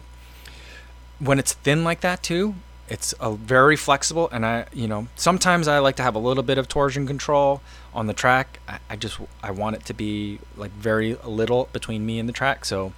[1.20, 2.56] When it's thin like that too,
[2.90, 4.30] it's a very flexible.
[4.32, 7.62] And I, you know, sometimes I like to have a little bit of torsion control
[7.94, 8.60] on the track.
[8.68, 12.34] I, I just I want it to be like very little between me and the
[12.34, 12.66] track.
[12.66, 12.94] So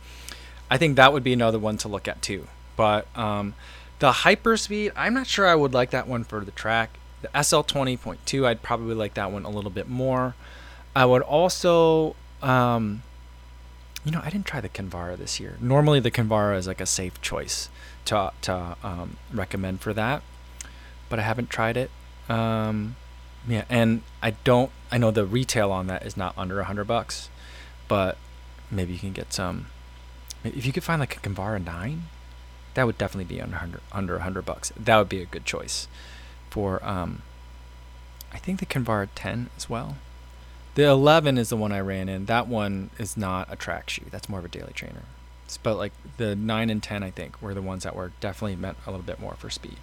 [0.70, 2.48] I think that would be another one to look at too.
[2.76, 3.56] But um,
[4.00, 6.98] the Hyperspeed, I'm not sure I would like that one for the track.
[7.22, 10.36] The SL 20.2, I'd probably like that one a little bit more.
[10.96, 13.02] I would also um,
[14.06, 15.58] you know, I didn't try the Kinvara this year.
[15.60, 17.70] Normally, the Kinvara is like a safe choice
[18.06, 20.22] to to um, recommend for that,
[21.10, 21.90] but I haven't tried it.
[22.30, 22.96] Um,
[23.48, 24.72] yeah, and I don't.
[24.92, 27.30] I know the retail on that is not under a hundred bucks,
[27.88, 28.18] but
[28.72, 29.68] maybe you can get some.
[30.44, 32.04] If you could find like a Kinvara nine,
[32.74, 34.72] that would definitely be under under a hundred bucks.
[34.78, 35.88] That would be a good choice
[36.50, 36.84] for.
[36.86, 37.22] Um,
[38.34, 39.98] I think the Kinvara ten as well.
[40.76, 42.26] The 11 is the one I ran in.
[42.26, 44.04] That one is not a track shoe.
[44.12, 45.04] That's more of a daily trainer.
[45.64, 48.78] But like the 9 and 10, I think, were the ones that were definitely meant
[48.86, 49.78] a little bit more for speed.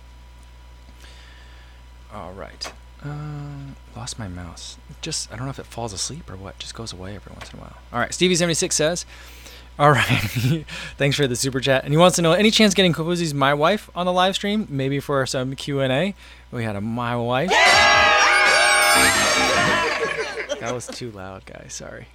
[2.13, 2.71] All right.
[3.05, 4.77] Uh, lost my mouse.
[5.01, 6.59] Just I don't know if it falls asleep or what.
[6.59, 7.77] Just goes away every once in a while.
[7.93, 8.11] All right.
[8.11, 9.05] Stevie76 says,
[9.79, 10.07] all right.
[10.97, 11.85] Thanks for the super chat.
[11.85, 14.67] And he wants to know any chance getting Kofuzi's my wife on the live stream,
[14.71, 16.15] maybe for some Q and A.
[16.51, 17.51] We had a my wife.
[20.61, 21.73] that was too loud, guys.
[21.75, 22.07] Sorry.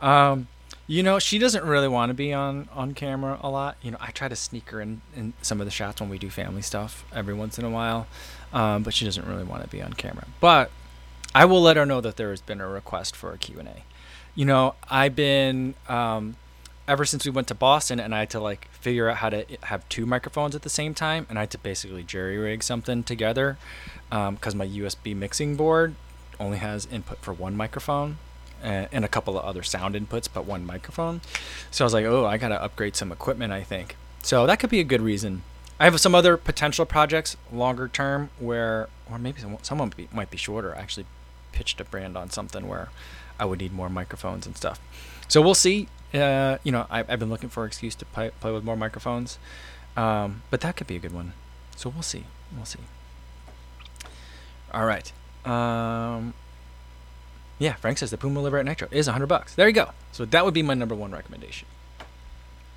[0.00, 0.48] Um,
[0.86, 3.76] you know, she doesn't really want to be on on camera a lot.
[3.82, 6.18] You know, I try to sneak her in in some of the shots when we
[6.18, 8.06] do family stuff every once in a while,
[8.52, 10.26] um, but she doesn't really want to be on camera.
[10.40, 10.70] But
[11.34, 13.68] I will let her know that there has been a request for a Q and
[13.68, 13.84] A.
[14.34, 16.36] You know, I've been um,
[16.88, 19.44] ever since we went to Boston, and I had to like figure out how to
[19.64, 23.04] have two microphones at the same time, and I had to basically jerry rig something
[23.04, 23.56] together
[24.10, 25.94] because um, my USB mixing board
[26.40, 28.18] only has input for one microphone
[28.62, 31.20] and, a couple of other sound inputs, but one microphone.
[31.70, 33.96] So I was like, oh, I got to upgrade some equipment, I think.
[34.22, 35.42] So that could be a good reason.
[35.80, 40.30] I have some other potential projects longer term where, or maybe someone might be, might
[40.30, 40.74] be shorter.
[40.76, 41.06] I actually
[41.50, 42.90] pitched a brand on something where
[43.38, 44.80] I would need more microphones and stuff.
[45.28, 45.88] So we'll see.
[46.14, 48.76] Uh, you know, I, have been looking for an excuse to play, play with more
[48.76, 49.38] microphones,
[49.96, 51.32] um, but that could be a good one.
[51.74, 52.24] So we'll see.
[52.54, 52.80] We'll see.
[54.72, 55.10] All right.
[55.44, 56.34] Um,
[57.62, 59.54] yeah, Frank says the Puma Liberate Nitro is 100 bucks.
[59.54, 59.90] There you go.
[60.10, 61.68] So that would be my number one recommendation.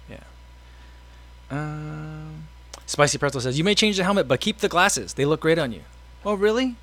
[0.09, 0.19] Yeah.
[1.49, 2.47] Um,
[2.85, 5.15] Spicy Pretzel says you may change the helmet, but keep the glasses.
[5.15, 5.81] They look great on you.
[6.23, 6.75] Oh, really?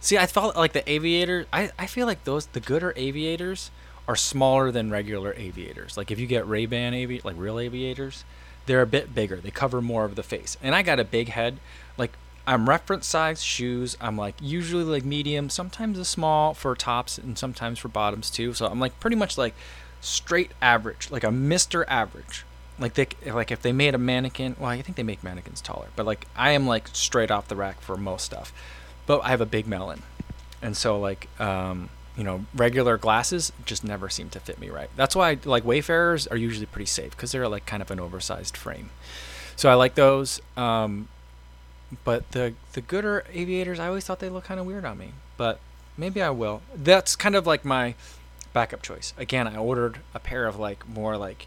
[0.00, 1.46] See, I felt like the aviator.
[1.52, 3.70] I, I feel like those the Goodr aviators
[4.08, 5.96] are smaller than regular aviators.
[5.96, 8.24] Like if you get Ray Ban avi like real aviators,
[8.64, 9.36] they're a bit bigger.
[9.36, 10.56] They cover more of the face.
[10.62, 11.58] And I got a big head.
[11.98, 12.12] Like
[12.50, 13.96] I'm reference size shoes.
[14.00, 18.54] I'm like usually like medium, sometimes a small for tops and sometimes for bottoms too.
[18.54, 19.54] So I'm like pretty much like
[20.00, 21.84] straight average, like a Mr.
[21.86, 22.44] Average.
[22.76, 25.90] Like they like if they made a mannequin, well, I think they make mannequins taller,
[25.94, 28.52] but like I am like straight off the rack for most stuff.
[29.06, 30.02] But I have a big melon.
[30.60, 34.90] And so like um you know, regular glasses just never seem to fit me right.
[34.96, 38.56] That's why like Wayfarers are usually pretty safe because they're like kind of an oversized
[38.56, 38.90] frame.
[39.54, 40.40] So I like those.
[40.56, 41.06] Um,
[42.04, 45.12] but the the Goodr aviators, I always thought they looked kind of weird on me.
[45.36, 45.60] But
[45.96, 46.62] maybe I will.
[46.74, 47.94] That's kind of like my
[48.52, 49.14] backup choice.
[49.16, 51.46] Again, I ordered a pair of like more like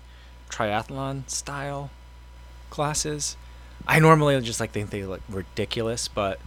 [0.50, 1.90] triathlon style
[2.70, 3.38] glasses.
[3.88, 6.40] I normally just like think they look ridiculous, but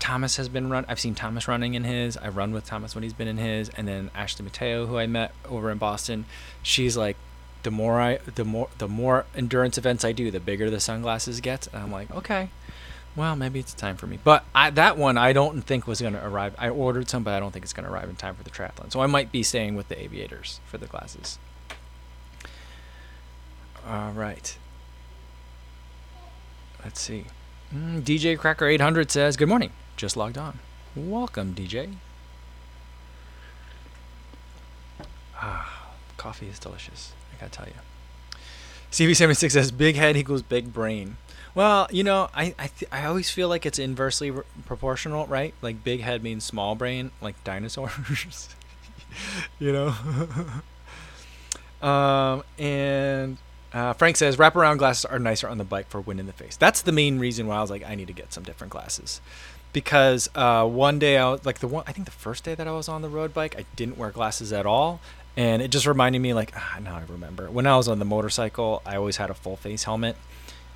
[0.00, 0.84] Thomas has been run.
[0.88, 2.16] I've seen Thomas running in his.
[2.16, 5.06] I run with Thomas when he's been in his, and then Ashley Mateo, who I
[5.06, 6.24] met over in Boston,
[6.62, 7.16] she's like,
[7.62, 11.40] the more I, the more, the more endurance events I do, the bigger the sunglasses
[11.40, 11.68] get.
[11.72, 12.48] And I'm like, okay,
[13.16, 14.18] well, maybe it's time for me.
[14.22, 16.54] But I, that one I don't think was going to arrive.
[16.58, 18.50] I ordered some, but I don't think it's going to arrive in time for the
[18.50, 18.92] triathlon.
[18.92, 21.38] So I might be staying with the aviators for the glasses.
[23.86, 24.56] All right.
[26.84, 27.26] Let's see.
[27.74, 30.58] Mm, DJ Cracker 800 says, Good morning just logged on.
[30.96, 31.96] Welcome, DJ.
[35.36, 37.12] Ah, coffee is delicious.
[37.34, 37.74] I gotta tell you.
[38.90, 41.18] CV76 says big head equals big brain.
[41.54, 45.54] Well, you know, I I, th- I always feel like it's inversely r- proportional, right?
[45.62, 48.48] Like big head means small brain, like dinosaurs.
[49.58, 49.94] you know.
[51.86, 53.38] um, and
[53.72, 56.56] uh, Frank says wraparound glasses are nicer on the bike for wind in the face.
[56.56, 59.20] That's the main reason why I was like, I need to get some different glasses
[59.72, 62.66] because uh, one day I was, like the one I think the first day that
[62.66, 65.00] I was on the road bike I didn't wear glasses at all
[65.36, 68.04] and it just reminded me like ah, now I remember when I was on the
[68.04, 70.16] motorcycle I always had a full face helmet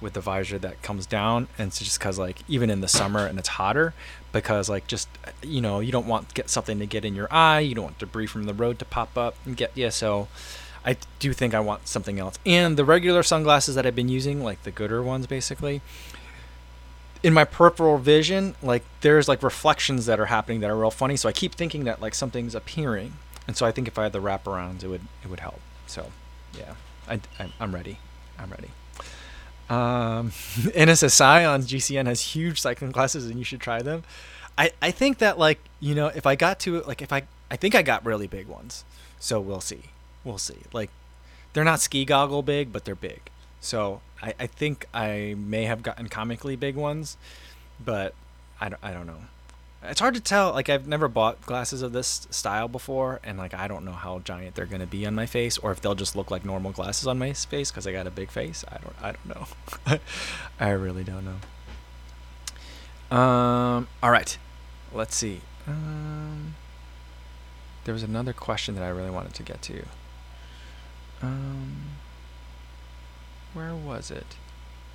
[0.00, 3.26] with the visor that comes down and it's just because like even in the summer
[3.26, 3.94] and it's hotter
[4.33, 5.09] because like just
[5.42, 7.98] you know you don't want get something to get in your eye you don't want
[7.98, 10.28] debris from the road to pop up and get yeah so
[10.85, 14.42] I do think I want something else and the regular sunglasses that I've been using
[14.42, 15.80] like the Goodr ones basically
[17.24, 21.16] in my peripheral vision, like there's like reflections that are happening that are real funny.
[21.16, 23.14] So I keep thinking that like something's appearing,
[23.48, 25.61] and so I think if I had the wraparounds, it would it would help.
[25.87, 26.12] So
[26.57, 26.74] yeah,
[27.09, 27.98] I, I am ready.
[28.38, 28.68] I'm ready.
[29.70, 34.03] Um, NSSI on GCN has huge cycling classes, and you should try them.
[34.57, 37.57] I I think that like you know if I got to like if I I
[37.57, 38.85] think I got really big ones,
[39.18, 39.83] so we'll see,
[40.24, 40.59] we'll see.
[40.72, 40.90] Like
[41.53, 43.20] they're not ski goggle big, but they're big.
[43.61, 47.16] So I, I think I may have gotten comically big ones,
[47.83, 48.14] but
[48.61, 49.22] I don't, I don't know.
[49.85, 50.53] It's hard to tell.
[50.53, 54.20] Like I've never bought glasses of this style before, and like I don't know how
[54.20, 57.07] giant they're gonna be on my face, or if they'll just look like normal glasses
[57.07, 58.64] on my face because I got a big face.
[58.68, 59.99] I don't, I don't know.
[60.61, 61.25] I really don't
[63.11, 63.16] know.
[63.16, 63.88] Um.
[64.03, 64.37] All right.
[64.92, 65.40] Let's see.
[65.66, 66.55] Um.
[67.85, 69.85] There was another question that I really wanted to get to.
[71.20, 71.94] Um
[73.55, 74.27] where was it?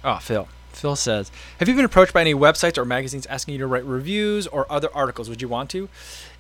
[0.04, 0.48] Oh, Phil.
[0.72, 3.86] Phil says, Have you been approached by any websites or magazines asking you to write
[3.86, 5.30] reviews or other articles?
[5.30, 5.90] Would you want to?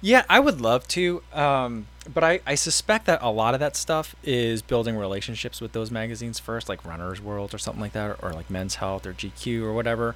[0.01, 1.21] Yeah, I would love to.
[1.33, 5.73] Um, but I, I suspect that a lot of that stuff is building relationships with
[5.73, 9.05] those magazines first, like Runner's World or something like that, or, or like Men's Health
[9.05, 10.15] or GQ or whatever.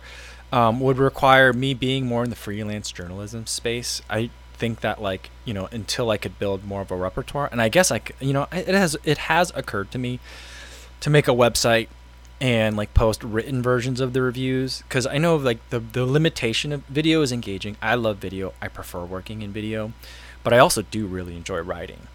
[0.52, 4.04] Um, would require me being more in the freelance journalism space.
[4.10, 7.62] I think that like you know until I could build more of a repertoire, and
[7.62, 10.20] I guess I you know it has it has occurred to me
[11.02, 11.88] to make a website
[12.42, 16.72] and like post written versions of the reviews because I know like the the limitation
[16.72, 17.78] of video is engaging.
[17.82, 18.54] I love video.
[18.62, 19.94] I prefer working in video,
[20.44, 22.08] but I also do really enjoy writing.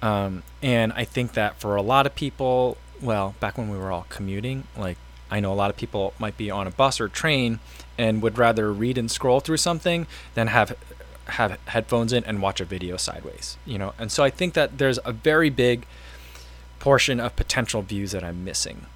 [0.00, 3.92] Um, and I think that for a lot of people, well, back when we were
[3.92, 4.98] all commuting, like
[5.30, 7.60] I know a lot of people might be on a bus or train
[7.96, 10.76] and would rather read and scroll through something than have
[11.26, 13.94] have headphones in and watch a video sideways, you know.
[13.98, 15.86] And so I think that there's a very big
[16.80, 18.86] portion of potential views that I'm missing.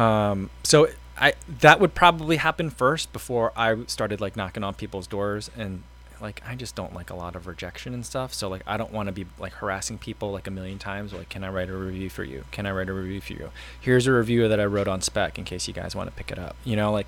[0.00, 5.06] Um, so I that would probably happen first before I started like knocking on people's
[5.06, 5.82] doors and
[6.20, 8.32] like I just don't like a lot of rejection and stuff.
[8.32, 11.12] So like I don't want to be like harassing people like a million times.
[11.12, 12.44] Like, can I write a review for you?
[12.50, 13.50] Can I write a review for you?
[13.80, 16.30] Here's a review that I wrote on spec in case you guys want to pick
[16.30, 16.56] it up.
[16.64, 17.06] You know, like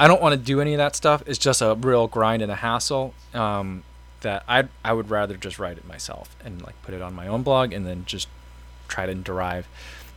[0.00, 1.22] I don't want to do any of that stuff.
[1.26, 3.14] It's just a real grind and a hassle.
[3.34, 3.84] Um,
[4.22, 7.26] that I I would rather just write it myself and like put it on my
[7.26, 8.28] own blog and then just
[8.88, 9.68] try to derive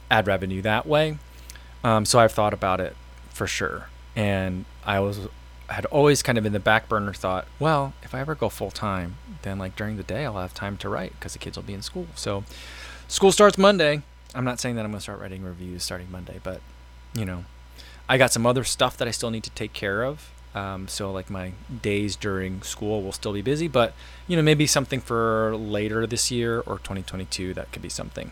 [0.10, 1.18] ad revenue that way.
[1.86, 2.96] Um, so I've thought about it
[3.30, 5.28] for sure, and I was
[5.68, 8.72] had always kind of in the back burner thought, well, if I ever go full
[8.72, 11.64] time, then like during the day I'll have time to write because the kids will
[11.64, 12.08] be in school.
[12.16, 12.44] So
[13.08, 14.02] school starts Monday.
[14.34, 16.60] I'm not saying that I'm gonna start writing reviews starting Monday, but
[17.14, 17.46] you know,
[18.10, 20.32] I got some other stuff that I still need to take care of.
[20.56, 21.52] Um, so like my
[21.84, 23.94] days during school will still be busy, but
[24.28, 28.32] you know maybe something for later this year or 2022 that could be something.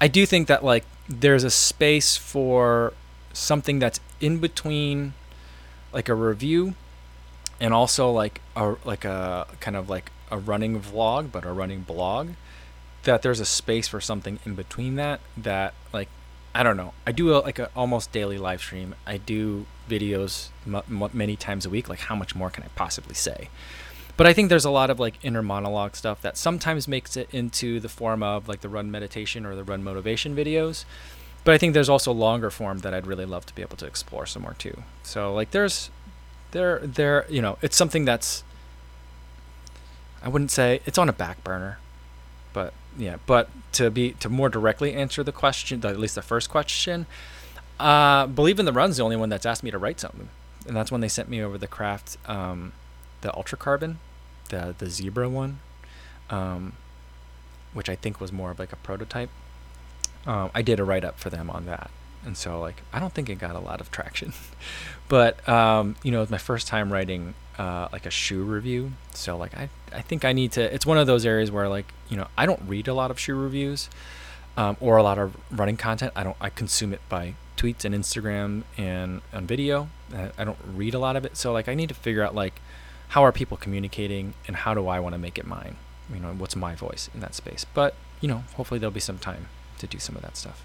[0.00, 2.92] I do think that like there's a space for
[3.32, 5.14] something that's in between
[5.92, 6.74] like a review
[7.60, 11.80] and also like a like a kind of like a running vlog but a running
[11.82, 12.30] blog
[13.04, 16.08] that there's a space for something in between that that like
[16.54, 16.94] I don't know.
[17.06, 18.94] I do a, like a almost daily live stream.
[19.06, 21.86] I do videos m- m- many times a week.
[21.86, 23.50] Like how much more can I possibly say?
[24.16, 27.28] But I think there's a lot of like inner monologue stuff that sometimes makes it
[27.32, 30.84] into the form of like the run meditation or the run motivation videos.
[31.44, 33.86] But I think there's also longer form that I'd really love to be able to
[33.86, 34.82] explore some more too.
[35.02, 35.90] So like there's
[36.52, 38.42] there there you know, it's something that's
[40.22, 41.78] I wouldn't say it's on a back burner.
[42.52, 46.48] But yeah, but to be to more directly answer the question, at least the first
[46.48, 47.06] question,
[47.78, 50.30] uh, believe in the run's the only one that's asked me to write something,
[50.66, 52.72] and that's when they sent me over the craft, um,
[53.20, 53.98] the ultra carbon,
[54.46, 55.60] the the zebra one,
[56.30, 56.74] um,
[57.72, 59.30] which I think was more of like a prototype.
[60.26, 61.90] Um, I did a write up for them on that,
[62.24, 64.32] and so like I don't think it got a lot of traction,
[65.08, 68.92] but um, you know, it was my first time writing uh, like a shoe review.
[69.12, 70.74] So like I I think I need to.
[70.74, 73.18] It's one of those areas where like you know I don't read a lot of
[73.18, 73.88] shoe reviews,
[74.56, 76.12] um, or a lot of running content.
[76.16, 76.36] I don't.
[76.40, 79.88] I consume it by tweets and Instagram and on video.
[80.38, 81.36] I don't read a lot of it.
[81.36, 82.60] So like I need to figure out like
[83.08, 85.76] how are people communicating and how do I want to make it mine.
[86.12, 87.64] You know what's my voice in that space.
[87.74, 90.62] But you know hopefully there'll be some time to do some of that stuff.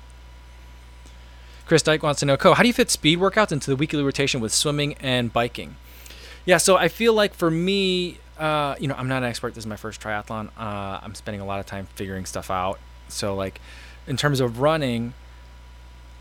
[1.65, 4.03] Chris Dyke wants to know, Co, how do you fit speed workouts into the weekly
[4.03, 5.77] rotation with swimming and biking?
[6.45, 9.53] Yeah, so I feel like for me, uh, you know, I'm not an expert.
[9.53, 10.49] This is my first triathlon.
[10.57, 12.79] Uh, I'm spending a lot of time figuring stuff out.
[13.07, 13.61] So, like,
[14.07, 15.13] in terms of running,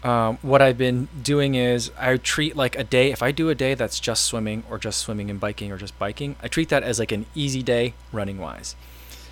[0.03, 3.13] um, what I've been doing is I treat like a day.
[3.13, 5.99] If I do a day that's just swimming or just swimming and biking or just
[5.99, 8.77] biking, I treat that as like an easy day running wise.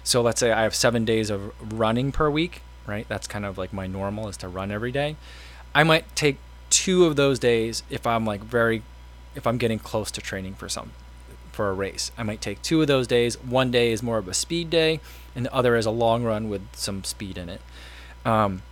[0.05, 3.07] So let's say I have seven days of running per week, right?
[3.09, 5.17] That's kind of like my normal is to run every day.
[5.75, 6.37] I might take
[6.71, 8.83] two of those days if I'm like very
[9.35, 10.93] if I'm getting close to training for some
[11.53, 12.13] for a race.
[12.19, 13.43] I might take two of those days.
[13.43, 15.01] One day is more of a speed day,
[15.35, 17.61] and the other is a long run with some speed in it.
[18.25, 18.63] Um,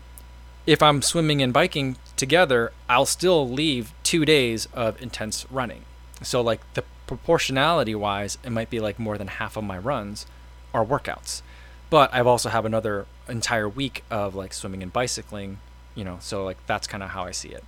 [0.67, 5.85] if I'm swimming and biking together, I'll still leave two days of intense running.
[6.23, 10.27] So like the proportionality wise, it might be like more than half of my runs
[10.75, 11.43] are workouts.
[11.89, 15.59] But I've also have another entire week of like swimming and bicycling,
[15.95, 17.65] you know, so like that's kind of how I see it.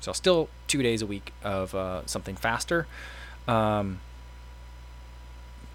[0.00, 2.86] So still two days a week of uh, something faster.
[3.48, 4.00] Um,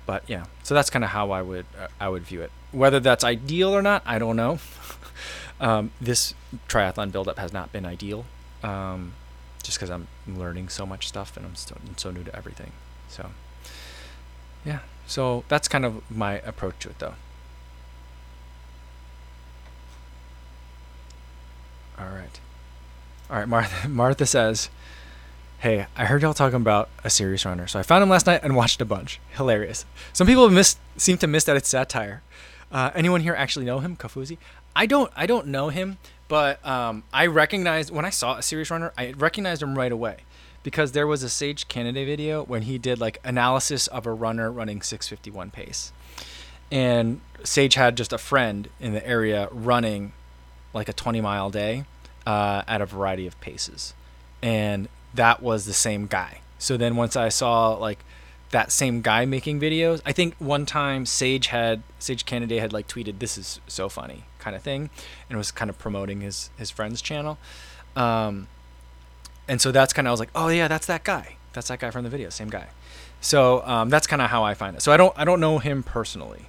[0.06, 2.52] but yeah, so that's kind of how I would uh, I would view it.
[2.72, 4.60] Whether that's ideal or not, I don't know.
[5.62, 6.34] um, this
[6.68, 8.26] triathlon buildup has not been ideal,
[8.64, 9.14] um,
[9.64, 11.54] just because I'm learning so much stuff and I'm,
[11.88, 12.72] I'm so new to everything.
[13.08, 13.30] So
[14.66, 17.14] yeah, so that's kind of my approach to it, though.
[21.98, 22.40] All right.
[23.30, 24.70] All right, Martha, Martha says,
[25.60, 28.42] Hey, I heard y'all talking about a serious runner, so I found him last night
[28.44, 29.20] and watched a bunch.
[29.38, 29.86] Hilarious.
[30.12, 32.24] Some people miss, seem to miss that it's satire.
[32.72, 34.38] Uh, anyone here actually know him, Kofuzi?
[34.76, 35.12] I don't.
[35.16, 39.12] I don't know him, but um, I recognized when I saw a serious runner, I
[39.12, 40.20] recognized him right away
[40.64, 44.52] because there was a Sage Canaday video when he did like analysis of a runner
[44.52, 45.92] running 651 pace,
[46.72, 50.14] and Sage had just a friend in the area running
[50.74, 51.84] like a 20 mile day
[52.26, 53.94] uh, at a variety of paces,
[54.42, 56.40] and that was the same guy.
[56.60, 58.00] So then once I saw like
[58.52, 62.88] that same guy making videos, I think one time Sage had Sage Canaday had like
[62.88, 64.90] tweeted this is so funny kind of thing,
[65.30, 67.38] and was kind of promoting his his friend's channel.
[67.96, 68.48] Um,
[69.48, 71.38] and so that's kind of I was like, oh yeah, that's that guy.
[71.54, 72.68] That's that guy from the video, same guy.
[73.22, 74.82] So um, that's kind of how I find it.
[74.82, 76.48] So I don't I don't know him personally,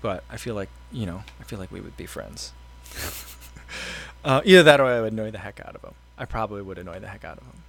[0.00, 2.52] but I feel like you know I feel like we would be friends.
[4.24, 5.94] uh, either that or I would annoy the heck out of him.
[6.18, 7.62] I probably would annoy the heck out of him.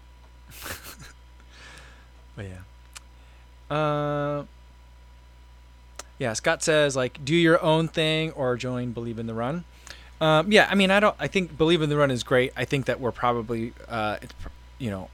[2.36, 3.76] but yeah.
[3.76, 4.46] Uh,
[6.20, 9.64] yeah, Scott says like do your own thing or join Believe in the Run.
[10.20, 11.16] Um, yeah, I mean, I don't.
[11.20, 12.52] I think Believe in the Run is great.
[12.58, 14.34] I think that we're probably, uh, it's,
[14.80, 15.10] you know,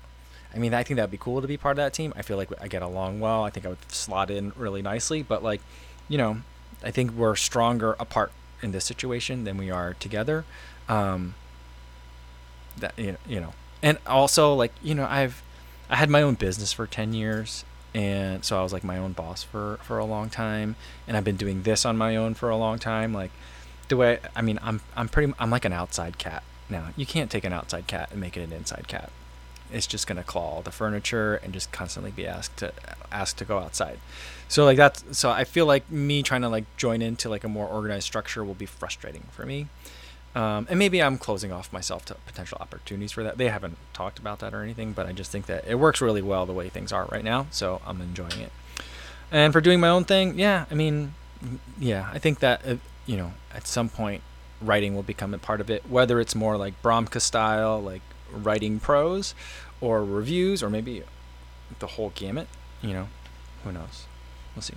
[0.54, 2.14] I mean, I think that'd be cool to be part of that team.
[2.16, 3.44] I feel like I get along well.
[3.44, 5.22] I think I would slot in really nicely.
[5.24, 5.62] But like,
[6.08, 6.38] you know,
[6.84, 8.32] I think we're stronger apart
[8.62, 10.46] in this situation than we are together.
[10.88, 11.36] Um,
[12.78, 15.42] that you know, you know, and also like you know, I've
[15.90, 17.66] I had my own business for ten years,
[17.96, 20.76] and so I was like my own boss for for a long time,
[21.08, 23.14] and I've been doing this on my own for a long time.
[23.14, 23.32] Like
[23.88, 26.90] the way I mean, I'm I'm pretty I'm like an outside cat now.
[26.96, 29.12] You can't take an outside cat and make it an inside cat.
[29.72, 32.72] it's just gonna claw the furniture and just constantly be asked to
[33.12, 34.00] asked to go outside.
[34.48, 37.50] So like that's so I feel like me trying to like join into like a
[37.50, 39.68] more organized structure will be frustrating for me.
[40.36, 43.38] Um, and maybe I'm closing off myself to potential opportunities for that.
[43.38, 46.24] They haven't talked about that or anything, but I just think that it works really
[46.24, 47.48] well the way things are right now.
[47.52, 48.52] So I'm enjoying it.
[49.32, 51.14] And for doing my own thing, yeah, I mean,
[51.80, 52.76] yeah, I think that uh,
[53.06, 54.22] you know at some point
[54.62, 58.80] writing will become a part of it, whether it's more like Bromka style, like writing
[58.80, 59.36] prose,
[59.82, 61.04] or reviews, or maybe
[61.80, 62.48] the whole gamut.
[62.82, 63.08] You know,
[63.64, 64.06] who knows?
[64.56, 64.76] We'll see.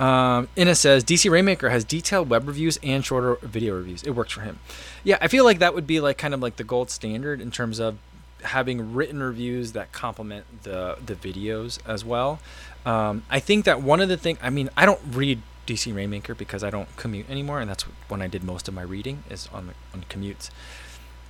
[0.00, 4.02] Um, Inna says DC Rainmaker has detailed web reviews and shorter video reviews.
[4.04, 4.60] It works for him.
[5.02, 7.50] Yeah, I feel like that would be like kind of like the gold standard in
[7.50, 7.98] terms of
[8.42, 12.38] having written reviews that complement the the videos as well.
[12.86, 14.38] Um, I think that one of the things.
[14.40, 18.22] I mean, I don't read DC Rainmaker because I don't commute anymore, and that's when
[18.22, 20.50] I did most of my reading is on the on commutes.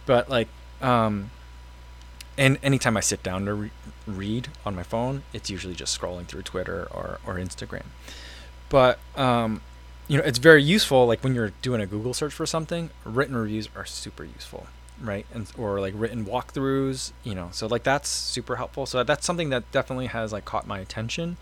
[0.05, 0.49] But like,
[0.83, 1.31] um,
[2.37, 3.71] and anytime I sit down to re-
[4.07, 7.85] read on my phone, it's usually just scrolling through Twitter or or Instagram
[8.69, 9.61] but um,
[10.09, 13.37] you know it's very useful like when you're doing a google search for something written
[13.37, 14.67] reviews are super useful
[15.01, 15.27] right?
[15.33, 18.87] And or like written walkthroughs you know so like that's super helpful.
[18.87, 21.37] So that's something that definitely has like caught my attention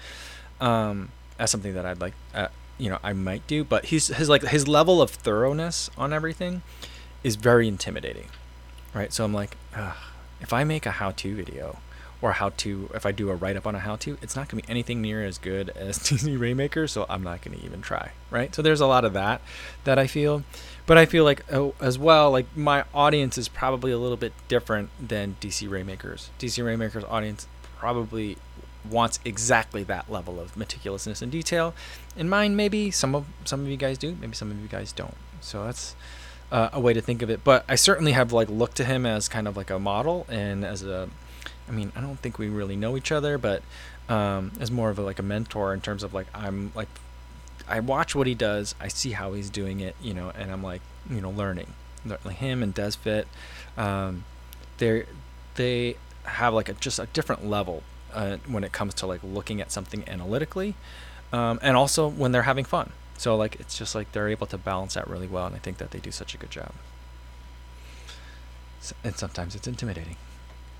[0.61, 2.49] um as something that i'd like uh,
[2.79, 3.65] you know i might do.
[3.65, 6.63] But he's his like his level of thoroughness on everything
[7.23, 8.29] is very intimidating
[8.95, 9.13] right?
[9.13, 9.57] So i'm like
[10.41, 11.79] if i make a how-to video
[12.27, 14.49] or how to if I do a write up on a how to, it's not
[14.49, 17.65] going to be anything near as good as DC Rainmaker, so I'm not going to
[17.65, 18.53] even try, right?
[18.53, 19.41] So there's a lot of that
[19.85, 20.43] that I feel,
[20.87, 24.33] but I feel like oh, as well, like my audience is probably a little bit
[24.49, 26.31] different than DC Rainmakers.
[26.41, 27.47] DC Rainmakers audience
[27.79, 28.39] probably
[28.91, 31.75] wants exactly that level of meticulousness and detail.
[32.17, 34.91] In mine, maybe some of some of you guys do, maybe some of you guys
[34.91, 35.15] don't.
[35.41, 35.95] So that's
[36.51, 37.45] uh, a way to think of it.
[37.45, 40.65] But I certainly have like looked to him as kind of like a model and
[40.65, 41.09] as a
[41.69, 43.63] I mean, I don't think we really know each other, but
[44.09, 46.89] um, as more of a, like a mentor in terms of like I'm like
[47.69, 50.63] I watch what he does, I see how he's doing it, you know, and I'm
[50.63, 51.73] like you know learning.
[52.31, 53.27] Him and Desfit,
[53.77, 54.25] um,
[54.79, 55.07] they
[55.57, 57.83] they have like a just a different level
[58.15, 60.77] uh, when it comes to like looking at something analytically,
[61.33, 62.93] um, and also when they're having fun.
[63.19, 65.79] So like it's just like they're able to balance that really well, and I think
[65.79, 66.73] that they do such a good job.
[69.03, 70.17] And sometimes it's intimidating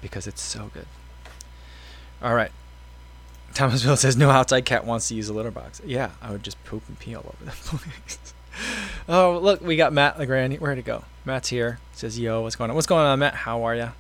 [0.01, 0.87] because it's so good.
[2.23, 2.51] All right.
[3.55, 5.81] Thomasville says no outside cat wants to use a litter box.
[5.85, 8.35] Yeah, I would just poop and pee all over the place.
[9.09, 10.55] oh, look, we got Matt Legrand.
[10.57, 11.05] Where'd it go?
[11.25, 11.79] Matt's here.
[11.93, 12.77] Says, "Yo, what's going on?
[12.77, 13.35] What's going on, Matt?
[13.35, 13.91] How are you?"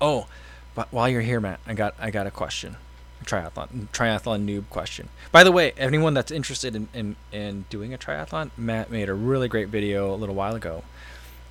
[0.00, 0.26] Oh,
[0.74, 2.76] but while you're here, Matt, I got I got a question.
[3.20, 5.08] A triathlon triathlon noob question.
[5.32, 9.14] By the way, anyone that's interested in, in, in doing a triathlon, Matt made a
[9.14, 10.84] really great video a little while ago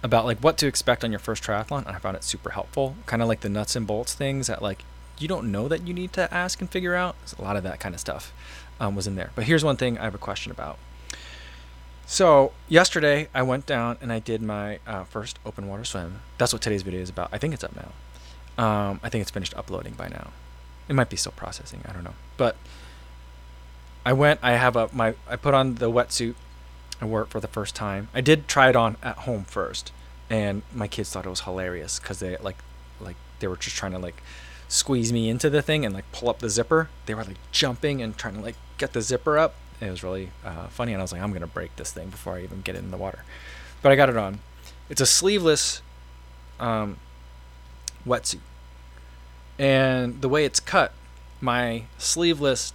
[0.03, 2.95] about like what to expect on your first triathlon and i found it super helpful.
[3.05, 4.83] Kind of like the nuts and bolts things that like
[5.17, 7.15] you don't know that you need to ask and figure out.
[7.39, 8.33] A lot of that kind of stuff
[8.79, 9.31] um, was in there.
[9.35, 10.77] But here's one thing i have a question about.
[12.05, 16.19] So yesterday i went down and i did my uh, first open water swim.
[16.37, 17.29] That's what today's video is about.
[17.31, 17.91] I think it's up now.
[18.55, 20.31] Um, i think it's finished uploading by now.
[20.89, 22.15] It might be still processing i don't know.
[22.35, 22.57] But
[24.05, 26.35] i went i have a my i put on the wetsuit
[27.01, 28.09] I wore it for the first time.
[28.13, 29.91] I did try it on at home first,
[30.29, 32.57] and my kids thought it was hilarious because they like,
[32.99, 34.21] like they were just trying to like
[34.67, 36.89] squeeze me into the thing and like pull up the zipper.
[37.05, 39.55] They were like jumping and trying to like get the zipper up.
[39.81, 42.35] It was really uh, funny, and I was like, I'm gonna break this thing before
[42.35, 43.23] I even get it in the water.
[43.81, 44.39] But I got it on.
[44.89, 45.81] It's a sleeveless
[46.59, 46.97] um,
[48.07, 48.39] wetsuit,
[49.59, 50.93] and the way it's cut,
[51.41, 52.73] my sleeveless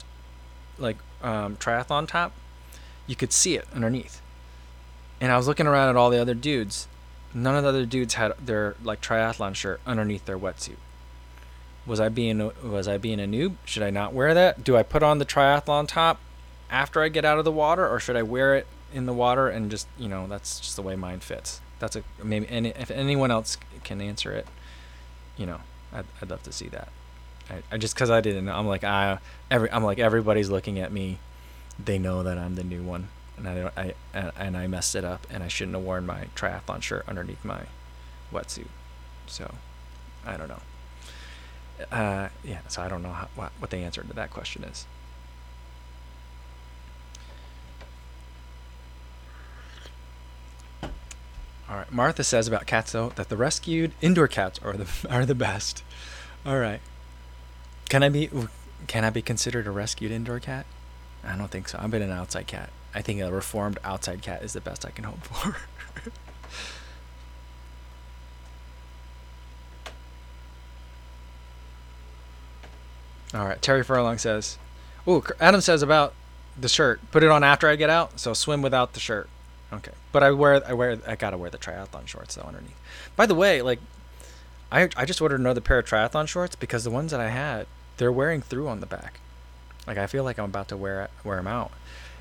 [0.79, 2.33] like um, triathlon top
[3.09, 4.23] you could see it underneath.
[5.21, 6.87] And I was looking around at all the other dudes.
[7.35, 10.77] None of the other dudes had their like triathlon shirt underneath their wetsuit.
[11.85, 13.55] Was I being was I being a noob?
[13.65, 14.63] Should I not wear that?
[14.63, 16.21] Do I put on the triathlon top
[16.71, 19.49] after I get out of the water, or should I wear it in the water
[19.49, 21.61] and just you know that's just the way mine fits?
[21.79, 24.47] That's a maybe any if anyone else can answer it,
[25.37, 25.61] you know,
[25.93, 26.89] I'd, I'd love to see that.
[27.51, 29.19] I, I just because I didn't know, I'm like I
[29.51, 31.19] every I'm like everybody's looking at me
[31.83, 35.05] they know that I'm the new one, and I don't, I and I messed it
[35.05, 37.63] up, and I shouldn't have worn my triathlon shirt underneath my
[38.33, 38.69] wetsuit.
[39.27, 39.55] So,
[40.27, 40.61] I don't know.
[41.93, 44.87] Uh, yeah, so I don't know how, what what the answer to that question is.
[51.71, 55.25] All right, Martha says about cats though that the rescued indoor cats are the are
[55.25, 55.85] the best.
[56.45, 56.81] All right,
[57.89, 58.31] can I be
[58.87, 60.67] can I be considered a rescued indoor cat?
[61.29, 61.79] I don't think so.
[61.81, 62.71] I've been an outside cat.
[62.95, 65.57] I think a reformed outside cat is the best I can hope for.
[73.39, 73.61] All right.
[73.61, 74.57] Terry Furlong says,
[75.07, 76.15] "Oh, Adam says about
[76.61, 77.01] the shirt.
[77.11, 78.19] Put it on after I get out.
[78.19, 79.29] So swim without the shirt.
[79.73, 79.93] Okay.
[80.13, 82.77] But I wear I wear I gotta wear the triathlon shorts though underneath.
[83.17, 83.81] By the way, like
[84.73, 87.67] I I just ordered another pair of triathlon shorts because the ones that I had
[87.99, 89.21] they're wearing through on the back.
[89.89, 91.73] Like I feel like I'm about to wear wear them out.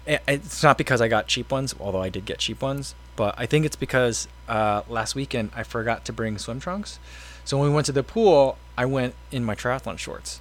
[0.08, 3.46] It's not because I got cheap ones, although I did get cheap ones, but I
[3.46, 6.98] think it's because uh, last weekend I forgot to bring swim trunks.
[7.44, 10.40] So when we went to the pool, I went in my triathlon shorts,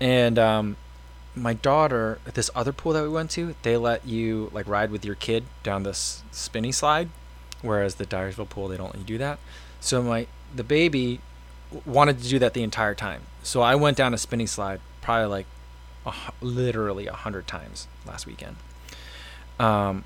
[0.00, 0.76] and um,
[1.34, 4.90] my daughter at this other pool that we went to, they let you like ride
[4.90, 7.08] with your kid down this spinny slide,
[7.62, 9.38] whereas the Dyersville pool they don't let you do that.
[9.80, 11.20] So my the baby
[11.86, 13.22] wanted to do that the entire time.
[13.42, 15.46] So I went down a spinny slide probably like
[16.40, 18.56] literally a hundred times last weekend.
[19.58, 20.04] Um,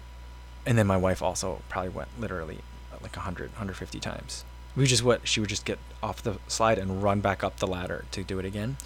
[0.66, 2.59] and then my wife also probably went literally
[3.03, 4.45] like 100, 150 times.
[4.76, 7.66] We just what she would just get off the slide and run back up the
[7.66, 8.76] ladder to do it again.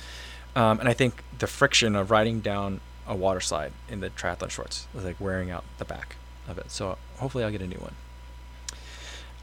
[0.54, 4.50] Um, and I think the friction of riding down a water slide in the triathlon
[4.50, 6.70] shorts was like wearing out the back of it.
[6.70, 7.94] So hopefully I'll get a new one.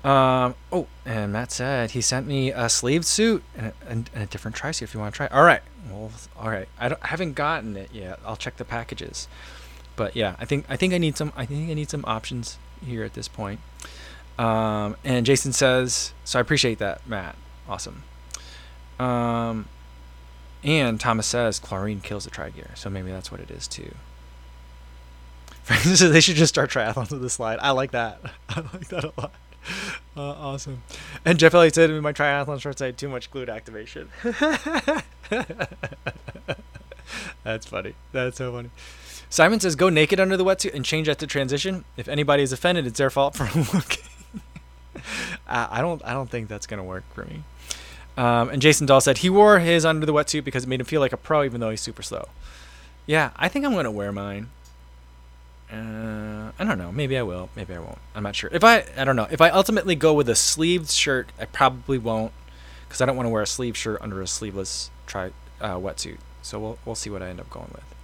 [0.06, 4.26] Um, oh, and Matt said he sent me a sleeved suit and a, and a
[4.28, 5.28] different tri suit if you want to try.
[5.28, 6.68] All right, well, all right.
[6.80, 8.20] I, I haven't gotten it yet.
[8.24, 9.28] I'll check the packages
[9.96, 12.58] but yeah, I think I think I need some I think I need some options
[12.86, 13.60] here at this point.
[14.38, 17.38] Um, and Jason says, so I appreciate that, Matt.
[17.70, 18.04] Awesome.
[19.00, 19.68] Um,
[20.62, 23.94] and Thomas says chlorine kills the tri gear, so maybe that's what it is too.
[25.86, 27.60] they should just start triathlons with the slide.
[27.62, 28.20] I like that.
[28.50, 29.34] I like that a lot.
[30.18, 30.82] Uh, awesome.
[31.26, 34.08] And Jeff Elliott said in my triathlon shorts I had too much glute activation.
[37.44, 37.96] That's funny.
[38.14, 38.70] That's so funny.
[39.30, 41.84] Simon says, "Go naked under the wetsuit and change at the transition.
[41.98, 43.44] If anybody is offended, it's their fault for
[43.74, 44.04] looking."
[45.48, 46.02] I don't.
[46.06, 47.44] I don't think that's gonna work for me.
[48.18, 50.86] Um, and Jason Dahl said he wore his under the wetsuit because it made him
[50.86, 52.30] feel like a pro, even though he's super slow.
[53.06, 54.50] Yeah, I think I'm gonna wear mine.
[55.72, 56.92] Uh, I don't know.
[56.92, 57.50] Maybe I will.
[57.56, 57.98] Maybe I won't.
[58.14, 58.50] I'm not sure.
[58.54, 59.28] If I, I don't know.
[59.32, 62.32] If I ultimately go with a sleeved shirt, I probably won't,
[62.88, 66.18] because I don't want to wear a sleeve shirt under a sleeveless tri uh, wetsuit.
[66.42, 67.96] So we'll we'll see what I end up going with.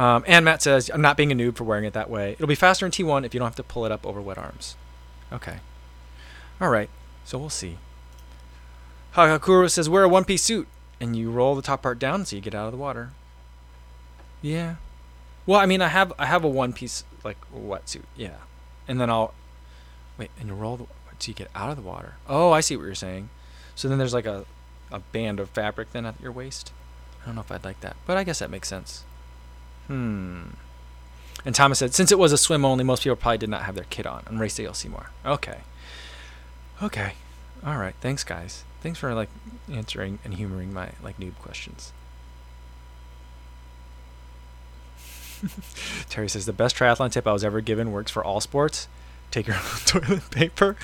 [0.00, 2.32] Um, and Matt says, I'm not being a noob for wearing it that way.
[2.32, 4.38] It'll be faster in T1 if you don't have to pull it up over wet
[4.38, 4.74] arms.
[5.30, 5.58] Okay.
[6.58, 6.88] All right.
[7.26, 7.76] So we'll see.
[9.14, 10.68] Hakakuru says, wear a one piece suit
[11.02, 13.10] and you roll the top part down so you get out of the water.
[14.40, 14.76] Yeah.
[15.46, 18.04] Well, I mean, I have I have a one piece like wetsuit.
[18.16, 18.36] Yeah.
[18.86, 19.34] And then I'll
[20.18, 20.86] wait and you roll the
[21.18, 22.14] so you get out of the water.
[22.28, 23.28] Oh, I see what you're saying.
[23.74, 24.44] So then there's like a
[24.90, 26.72] a band of fabric then at your waist.
[27.22, 29.04] I don't know if I'd like that, but I guess that makes sense.
[29.86, 30.42] Hmm.
[31.44, 33.74] And Thomas said, since it was a swim only, most people probably did not have
[33.74, 34.24] their kit on.
[34.28, 35.10] On race day, you'll see more.
[35.24, 35.58] Okay.
[36.82, 37.14] Okay.
[37.64, 37.94] All right.
[38.00, 38.64] Thanks, guys.
[38.82, 39.28] Thanks for like
[39.70, 41.92] answering and humoring my like noob questions.
[46.08, 48.88] Terry says the best triathlon tip I was ever given works for all sports.
[49.30, 50.76] Take your own toilet paper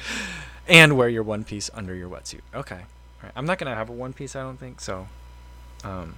[0.68, 2.40] and wear your one piece under your wetsuit.
[2.54, 2.74] Okay.
[2.76, 3.32] All right.
[3.34, 4.36] I'm not gonna have a one piece.
[4.36, 5.08] I don't think so.
[5.84, 6.16] Um,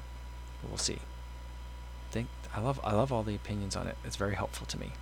[0.67, 0.99] we'll see.
[2.11, 3.97] Think I love I love all the opinions on it.
[4.05, 4.93] It's very helpful to me.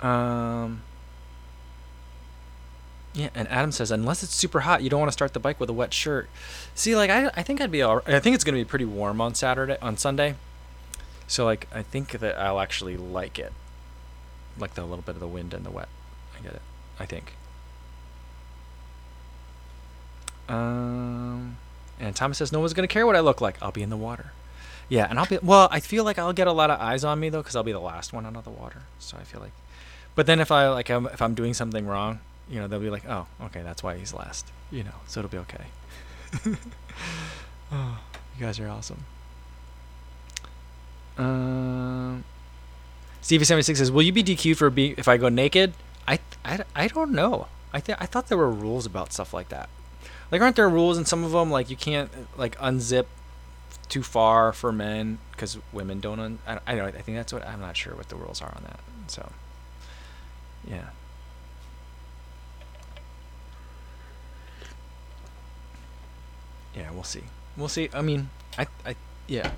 [0.00, 0.82] Um,
[3.14, 5.60] yeah, and Adam says unless it's super hot, you don't want to start the bike
[5.60, 6.28] with a wet shirt.
[6.74, 8.02] See, like I I think I'd be all.
[8.06, 10.34] I think it's gonna be pretty warm on Saturday on Sunday.
[11.26, 13.52] So like I think that I'll actually like it,
[14.58, 15.88] like the little bit of the wind and the wet.
[16.38, 16.62] I get it.
[16.98, 17.34] I think.
[20.48, 21.56] Um,
[21.98, 23.56] and Thomas says no one's gonna care what I look like.
[23.62, 24.32] I'll be in the water.
[24.88, 25.68] Yeah, and I'll be well.
[25.70, 27.72] I feel like I'll get a lot of eyes on me though, because I'll be
[27.72, 28.82] the last one out of the water.
[28.98, 29.52] So I feel like,
[30.14, 32.20] but then if I like, I'm, if I'm doing something wrong,
[32.50, 34.46] you know, they'll be like, oh, okay, that's why he's last.
[34.70, 35.64] You know, so it'll be okay.
[37.72, 37.98] oh,
[38.38, 39.04] you guys are awesome.
[41.18, 42.24] Um,
[43.20, 45.74] Stevie seventy six says, "Will you be DQ'd for be if I go naked?"
[46.08, 47.46] I, I, I don't know.
[47.72, 49.68] I th- I thought there were rules about stuff like that.
[50.30, 51.50] Like, aren't there rules in some of them?
[51.50, 53.06] Like, you can't like unzip
[53.88, 56.18] too far for men because women don't.
[56.18, 56.86] Un- I, I know.
[56.86, 58.80] I think that's what I'm not sure what the rules are on that.
[59.06, 59.30] So,
[60.66, 60.86] yeah.
[66.74, 67.22] Yeah, we'll see.
[67.56, 67.90] We'll see.
[67.92, 68.96] I mean, I, I,
[69.26, 69.50] yeah.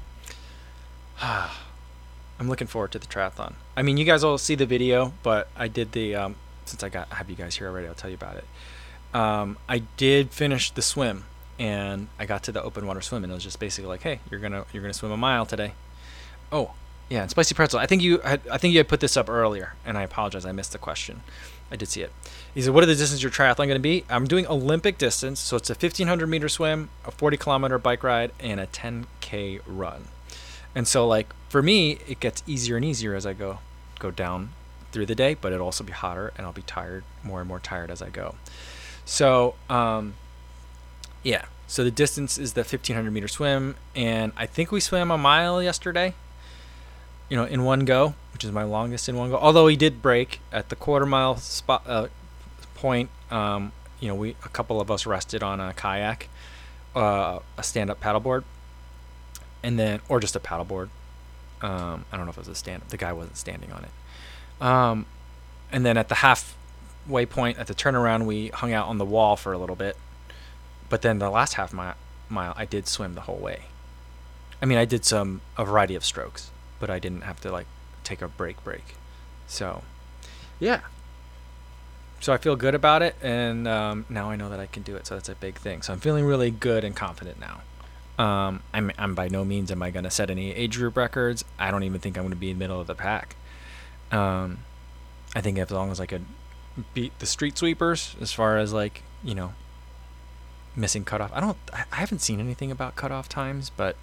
[1.23, 3.55] I'm looking forward to the triathlon.
[3.77, 6.89] I mean, you guys all see the video, but I did the um, since I
[6.89, 7.87] got have you guys here already.
[7.87, 8.45] I'll tell you about it.
[9.15, 11.25] Um, I did finish the swim
[11.59, 14.21] and I got to the open water swim, and it was just basically like, hey,
[14.31, 15.73] you're gonna you're gonna swim a mile today.
[16.51, 16.73] Oh,
[17.11, 17.79] Yeah, and spicy pretzel.
[17.79, 20.47] I think you had, I think you had put this up earlier, and I apologize.
[20.47, 21.21] I missed the question.
[21.71, 22.13] I did see it.
[22.55, 25.39] He said, "What are the distance your triathlon going to be?" I'm doing Olympic distance,
[25.41, 30.07] so it's a 1500 meter swim, a 40 kilometer bike ride, and a 10k run.
[30.75, 33.59] And so, like for me, it gets easier and easier as I go
[33.99, 34.51] go down
[34.93, 37.59] through the day, but it'll also be hotter, and I'll be tired, more and more
[37.59, 38.37] tired as I go.
[39.05, 40.15] So, um,
[41.23, 41.47] yeah.
[41.67, 45.63] So the distance is the 1500 meter swim, and I think we swam a mile
[45.63, 46.15] yesterday.
[47.29, 49.39] You know, in one go, which is my longest in one go.
[49.39, 52.09] Although we did break at the quarter mile spot uh,
[52.75, 53.11] point.
[53.31, 56.29] Um, you know, we a couple of us rested on a kayak,
[56.95, 58.45] uh, a stand-up paddleboard,
[59.65, 60.91] and then or just a paddleboard.
[61.63, 62.83] Um, I don't know if it was a stand.
[62.91, 64.65] The guy wasn't standing on it.
[64.65, 65.07] Um,
[65.73, 69.35] and then at the halfway point at the turnaround, we hung out on the wall
[69.35, 69.97] for a little bit.
[70.91, 71.95] But then the last half mile,
[72.29, 73.65] mile, I did swim the whole way.
[74.61, 77.67] I mean, I did some a variety of strokes, but I didn't have to like
[78.05, 78.95] take a break break.
[79.47, 79.83] So,
[80.61, 80.81] yeah.
[82.21, 84.97] So I feel good about it, and um, now I know that I can do
[84.97, 85.07] it.
[85.07, 85.83] So that's a big thing.
[85.83, 87.61] So I'm feeling really good and confident now.
[88.19, 91.45] Um, I'm, I'm by no means am I going to set any age group records.
[91.59, 93.37] I don't even think I'm going to be in the middle of the pack.
[94.13, 94.59] Um,
[95.35, 96.25] I think as long as I could
[96.93, 99.55] beat the street sweepers as far as like you know
[100.77, 101.31] missing cutoff.
[101.33, 101.57] I don't.
[101.73, 103.97] I haven't seen anything about cutoff times, but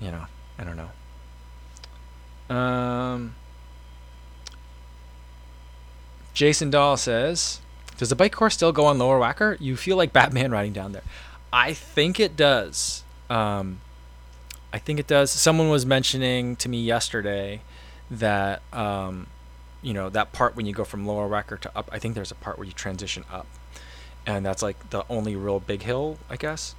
[0.00, 0.26] you know,
[0.58, 0.76] I don't
[2.48, 2.54] know.
[2.54, 3.34] Um,
[6.34, 7.60] Jason Dahl says,
[7.96, 9.56] "Does the bike course still go on Lower Wacker?
[9.60, 11.04] You feel like Batman riding down there."
[11.52, 13.02] I think it does.
[13.30, 13.80] Um,
[14.72, 15.30] I think it does.
[15.30, 17.62] Someone was mentioning to me yesterday
[18.10, 19.26] that um,
[19.82, 21.88] you know that part when you go from Lower Wacker to up.
[21.92, 23.46] I think there's a part where you transition up
[24.28, 26.74] and that's like the only real big hill, I guess.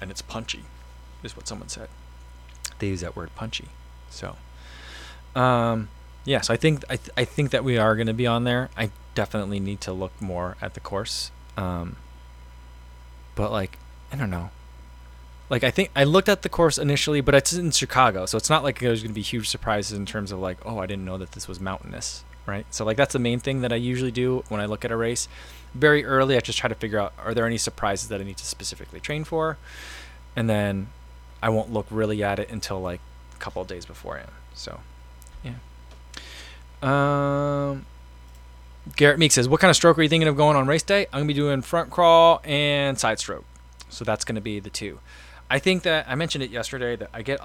[0.00, 0.62] And it's punchy,
[1.24, 1.88] is what someone said.
[2.78, 3.66] They use that word punchy.
[4.10, 4.36] So,
[5.34, 5.88] um,
[6.24, 6.40] yeah.
[6.40, 8.70] So I think I, th- I think that we are going to be on there.
[8.76, 11.32] I definitely need to look more at the course.
[11.56, 11.96] Um,
[13.34, 13.78] but like
[14.12, 14.50] I don't know.
[15.50, 18.50] Like I think I looked at the course initially, but it's in Chicago, so it's
[18.50, 21.04] not like there's going to be huge surprises in terms of like, oh, I didn't
[21.04, 22.64] know that this was mountainous, right?
[22.70, 24.96] So like that's the main thing that I usually do when I look at a
[24.96, 25.28] race
[25.74, 28.36] very early, I just try to figure out are there any surprises that I need
[28.38, 29.58] to specifically train for,
[30.36, 30.88] and then
[31.42, 33.00] I won't look really at it until like
[33.34, 34.30] a couple of days beforehand.
[34.54, 34.80] So,
[35.42, 35.54] yeah.
[36.82, 37.86] Um,
[38.96, 41.06] Garrett Meek says, "What kind of stroke are you thinking of going on race day?"
[41.12, 43.44] I'm gonna be doing front crawl and side stroke,
[43.88, 44.98] so that's gonna be the two.
[45.50, 47.40] I think that I mentioned it yesterday that I get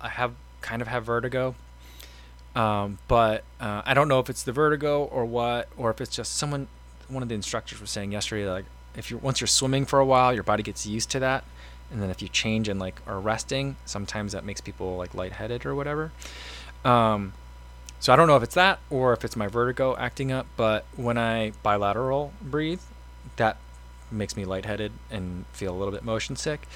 [0.00, 1.54] I have kind of have vertigo,
[2.54, 6.14] um, but uh, I don't know if it's the vertigo or what, or if it's
[6.14, 6.68] just someone
[7.08, 8.64] one of the instructors was saying yesterday like
[8.96, 11.44] if you once you're swimming for a while, your body gets used to that,
[11.90, 15.64] and then if you change and like are resting, sometimes that makes people like lightheaded
[15.64, 16.12] or whatever.
[16.84, 17.32] Um,
[18.02, 20.84] so I don't know if it's that or if it's my vertigo acting up, but
[20.96, 22.80] when I bilateral breathe,
[23.36, 23.58] that
[24.10, 26.66] makes me lightheaded and feel a little bit motion sick.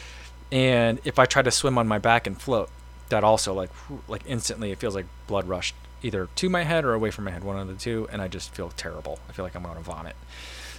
[0.52, 2.70] And if I try to swim on my back and float,
[3.08, 3.70] that also like
[4.06, 7.32] like instantly it feels like blood rushed either to my head or away from my
[7.32, 9.18] head, one of the two, and I just feel terrible.
[9.28, 10.14] I feel like I'm going to vomit.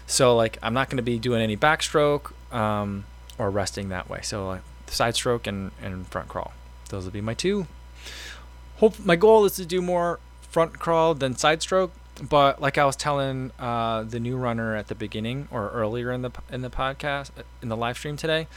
[0.05, 3.03] So like I'm not going to be doing any backstroke um,
[3.37, 4.21] or resting that way.
[4.23, 6.53] So like side stroke and, and front crawl.
[6.87, 7.67] Those will be my two.
[8.77, 11.91] Hope my goal is to do more front crawl than side stroke.
[12.21, 16.23] But like I was telling uh, the new runner at the beginning or earlier in
[16.23, 17.29] the in the podcast
[17.61, 18.47] in the live stream today,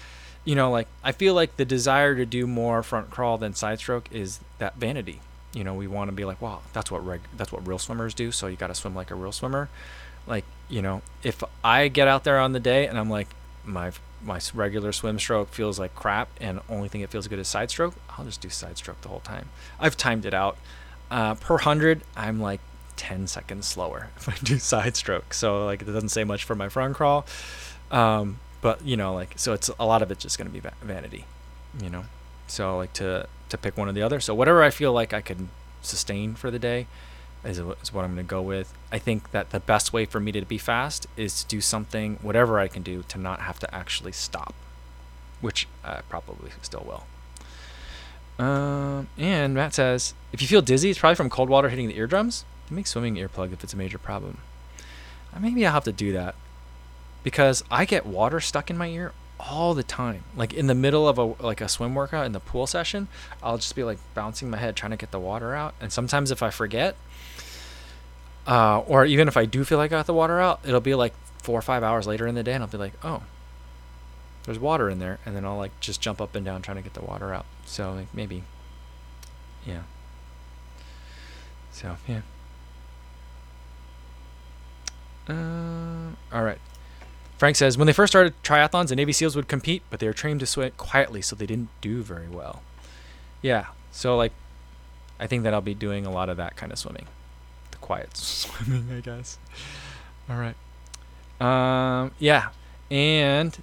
[0.45, 3.79] you know, like I feel like the desire to do more front crawl than side
[3.79, 5.21] stroke is that vanity.
[5.53, 8.15] You know we want to be like wow that's what reg- that's what real swimmers
[8.15, 9.69] do so you got to swim like a real swimmer.
[10.27, 13.27] Like you know if i get out there on the day and i'm like
[13.65, 13.91] my
[14.23, 17.71] my regular swim stroke feels like crap and only thing that feels good is side
[17.71, 19.49] stroke i'll just do side stroke the whole time.
[19.79, 20.57] I've timed it out
[21.11, 22.61] uh, per 100 i'm like
[22.97, 26.55] 10 seconds slower if i do side stroke so like it doesn't say much for
[26.55, 27.27] my front crawl
[27.91, 30.67] um, but you know like so it's a lot of it's just going to be
[30.83, 31.25] vanity
[31.83, 32.05] you know
[32.47, 34.21] so like to to pick one or the other.
[34.21, 35.51] So whatever I feel like I can
[35.83, 36.87] sustain for the day
[37.45, 38.73] is, is what I'm going to go with.
[38.91, 42.19] I think that the best way for me to be fast is to do something,
[42.23, 44.55] whatever I can do, to not have to actually stop,
[45.41, 47.05] which I probably still will.
[48.41, 51.97] Um, and Matt says, if you feel dizzy, it's probably from cold water hitting the
[51.97, 52.47] eardrums.
[52.71, 54.39] Make swimming earplug if it's a major problem.
[55.35, 56.35] Uh, maybe I'll have to do that
[57.23, 60.25] because I get water stuck in my ear all the time.
[60.35, 63.09] Like in the middle of a like a swim workout in the pool session,
[63.43, 65.75] I'll just be like bouncing my head trying to get the water out.
[65.81, 66.97] And sometimes if I forget,
[68.47, 70.95] uh, or even if I do feel like I got the water out, it'll be
[70.95, 71.13] like
[71.43, 73.23] four or five hours later in the day, and I'll be like, oh,
[74.45, 76.83] there's water in there, and then I'll like just jump up and down trying to
[76.83, 77.47] get the water out.
[77.65, 78.45] So like maybe,
[79.67, 79.83] yeah.
[81.73, 82.21] So yeah.
[85.29, 86.59] Uh, all right.
[87.39, 90.13] Frank says when they first started triathlons, the Navy SEALs would compete, but they were
[90.13, 92.63] trained to swim quietly, so they didn't do very well.
[93.41, 93.67] Yeah.
[93.93, 94.33] So like,
[95.19, 97.07] I think that I'll be doing a lot of that kind of swimming,
[97.71, 99.39] the quiet swimming, I guess.
[100.29, 100.57] All right.
[101.41, 102.13] Um.
[102.19, 102.51] Yeah.
[102.91, 103.57] And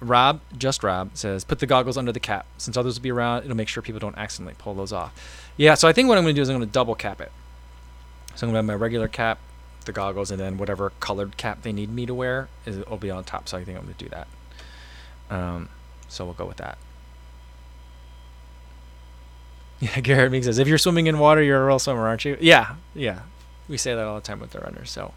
[0.00, 2.46] Rob, just Rob, says put the goggles under the cap.
[2.56, 5.50] Since others will be around, it'll make sure people don't accidentally pull those off.
[5.56, 7.20] Yeah, so I think what I'm going to do is I'm going to double cap
[7.20, 7.32] it.
[8.34, 9.40] So I'm going to have my regular cap,
[9.84, 13.10] the goggles, and then whatever colored cap they need me to wear is will be
[13.10, 13.48] on top.
[13.48, 14.28] So I think I'm going to do that.
[15.30, 15.68] Um,
[16.08, 16.78] so we'll go with that.
[19.80, 22.36] Yeah, Garrett Meek says, if you're swimming in water, you're a real swimmer, aren't you?
[22.40, 23.20] Yeah, yeah.
[23.68, 24.90] We say that all the time with the runners.
[24.90, 25.14] So,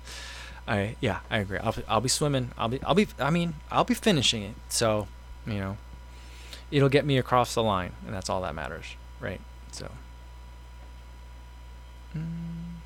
[0.72, 1.58] I yeah, I agree.
[1.58, 2.52] I'll I'll be swimming.
[2.58, 4.56] I'll be I'll be I mean I'll be finishing it.
[4.70, 5.10] So,
[5.46, 5.78] you know,
[6.72, 8.86] it'll get me across the line, and that's all that matters,
[9.20, 9.42] right?
[9.74, 9.92] So.
[12.16, 12.80] Mm.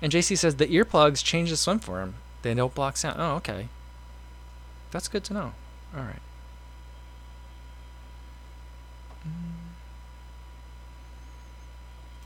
[0.00, 2.14] And JC says the earplugs change the swim for him.
[2.40, 3.16] They don't block sound.
[3.18, 3.68] Oh, okay.
[4.90, 5.52] That's good to know.
[5.94, 6.20] All right.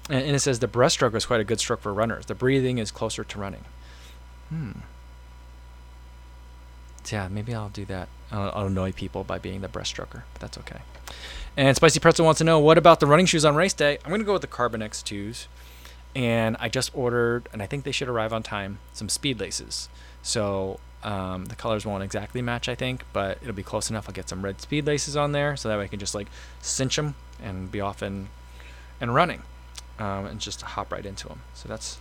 [0.09, 2.27] And, and it says the breaststroke is quite a good stroke for runners.
[2.27, 3.65] The breathing is closer to running.
[4.51, 4.73] Hmm.
[7.11, 8.09] Yeah, maybe I'll do that.
[8.31, 10.81] I'll, I'll annoy people by being the breaststroker, but that's okay.
[11.57, 13.99] And Spicy Pretzel wants to know what about the running shoes on race day?
[14.05, 15.47] I'm to go with the Carbon X2s.
[16.15, 19.89] And I just ordered, and I think they should arrive on time, some speed laces.
[20.23, 24.09] So um, the colors won't exactly match, I think, but it'll be close enough.
[24.09, 26.29] I'll get some red speed laces on there, so that way I can just like
[26.61, 28.29] cinch them and be off and
[29.01, 29.43] and running,
[29.99, 31.41] um, and just hop right into them.
[31.55, 31.99] So that's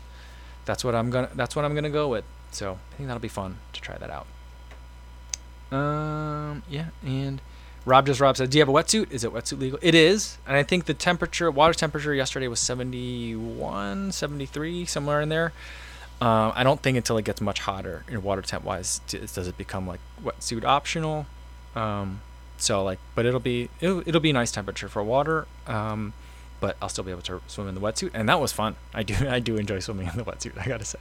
[0.66, 2.26] that's what I'm gonna that's what I'm gonna go with.
[2.52, 4.28] So I think that'll be fun to try that out.
[5.72, 7.42] Um, yeah, and
[7.86, 9.12] Rob just Rob said, "Do you have a wetsuit?
[9.12, 12.60] Is it wetsuit legal?" It is, and I think the temperature, water temperature yesterday was
[12.60, 15.54] 71, 73, somewhere in there.
[16.22, 19.58] Um, I don't think until it gets much hotter, in water temp wise, does it
[19.58, 21.28] become like wetsuit optional.
[21.76, 22.22] Um,
[22.58, 25.48] so like, but it'll be it'll, it'll be nice temperature for water.
[25.66, 26.14] Um,
[26.60, 28.76] but I'll still be able to swim in the wetsuit, and that was fun.
[28.94, 30.58] I do I do enjoy swimming in the wetsuit.
[30.60, 31.00] I gotta say.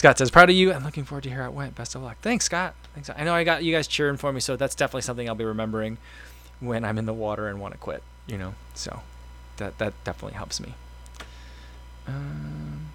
[0.00, 0.72] Scott says, "Proud of you.
[0.72, 1.74] I'm looking forward to hear how it went.
[1.74, 2.74] Best of luck." Thanks, Scott.
[2.94, 3.10] Thanks.
[3.14, 5.44] I know I got you guys cheering for me, so that's definitely something I'll be
[5.44, 5.98] remembering
[6.58, 8.02] when I'm in the water and want to quit.
[8.26, 9.02] You know, so
[9.58, 10.72] that that definitely helps me.
[12.06, 12.86] Um,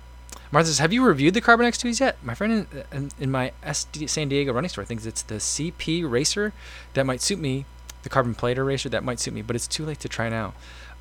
[0.52, 3.52] Martha says, "Have you reviewed the Carbon X2s yet?" My friend in, in, in my
[3.62, 6.54] SD San Diego running store thinks it's the CP Racer
[6.96, 7.66] that might suit me,
[8.02, 10.56] the Carbon Plater Racer that might suit me, but it's too late to try now.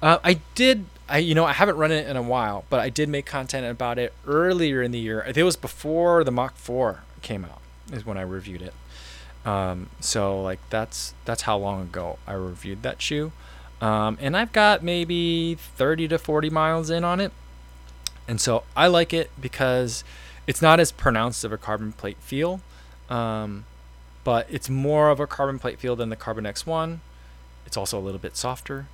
[0.05, 0.85] Uh, I did.
[1.09, 3.65] I you know I haven't run it in a while, but I did make content
[3.65, 5.25] about it earlier in the year.
[5.35, 7.63] It was before the Mach 4 came out.
[7.91, 8.75] Is when I reviewed it.
[9.47, 13.33] Um, so like that's that's how long ago I reviewed that shoe.
[13.81, 17.33] Um, and I've got maybe 30 to 40 miles in on it.
[18.29, 20.05] And so I like it because
[20.47, 22.61] it's not as pronounced of a carbon plate feel,
[23.09, 23.65] um,
[24.23, 26.99] but it's more of a carbon plate feel than the Carbon X1.
[27.67, 28.87] It's also a little bit softer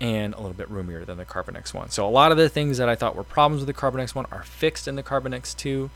[0.00, 1.90] and a little bit roomier than the Carbon X1.
[1.90, 4.30] So a lot of the things that I thought were problems with the Carbon X1
[4.32, 5.90] are fixed in the Carbon X2.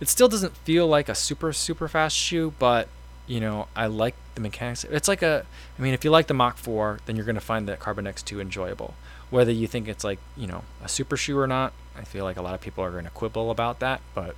[0.00, 2.88] It still doesn't feel like a super super fast shoe, but
[3.26, 4.84] you know I like the mechanics.
[4.84, 5.44] It's like a,
[5.78, 8.40] I mean, if you like the Mach 4, then you're gonna find the Carbon X2
[8.40, 8.94] enjoyable.
[9.30, 12.36] Whether you think it's like you know a super shoe or not, I feel like
[12.36, 14.36] a lot of people are gonna quibble about that, but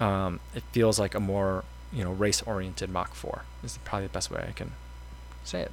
[0.00, 4.12] um, it feels like a more you know race oriented Mach 4 is probably the
[4.12, 4.72] best way I can
[5.44, 5.72] say it.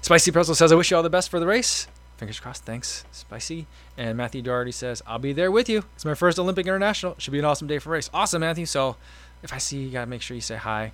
[0.00, 1.86] Spicy Pretzel says, I wish you all the best for the race.
[2.16, 2.64] Fingers crossed.
[2.64, 3.66] Thanks, Spicy.
[3.96, 5.84] And Matthew Doherty says, I'll be there with you.
[5.94, 7.14] It's my first Olympic International.
[7.18, 8.10] Should be an awesome day for race.
[8.12, 8.66] Awesome, Matthew.
[8.66, 8.96] So
[9.42, 10.92] if I see you, got to make sure you say hi.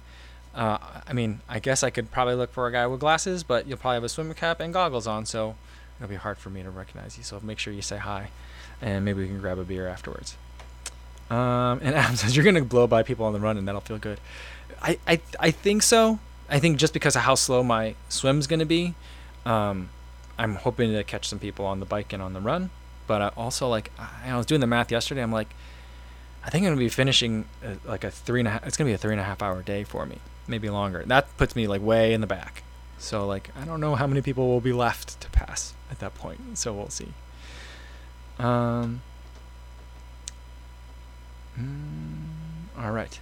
[0.54, 3.66] Uh, I mean, I guess I could probably look for a guy with glasses, but
[3.66, 5.56] you'll probably have a swim cap and goggles on, so
[5.98, 7.24] it'll be hard for me to recognize you.
[7.24, 8.30] So make sure you say hi,
[8.80, 10.36] and maybe we can grab a beer afterwards.
[11.30, 13.80] Um, and Adam says, You're going to blow by people on the run, and that'll
[13.80, 14.20] feel good.
[14.80, 16.20] I, I, I think so.
[16.48, 18.94] I think just because of how slow my swim's going to be,
[19.46, 19.88] um,
[20.38, 22.70] I'm hoping to catch some people on the bike and on the run.
[23.06, 23.90] But I also like
[24.24, 25.22] I was doing the math yesterday.
[25.22, 25.54] I'm like,
[26.44, 28.66] I think I'm gonna be finishing uh, like a three and a half.
[28.66, 31.04] It's gonna be a three and a half hour day for me, maybe longer.
[31.06, 32.62] That puts me like way in the back.
[32.98, 36.14] So like I don't know how many people will be left to pass at that
[36.14, 36.58] point.
[36.58, 37.08] So we'll see.
[38.38, 39.02] Um.
[41.58, 43.20] Mm, all right.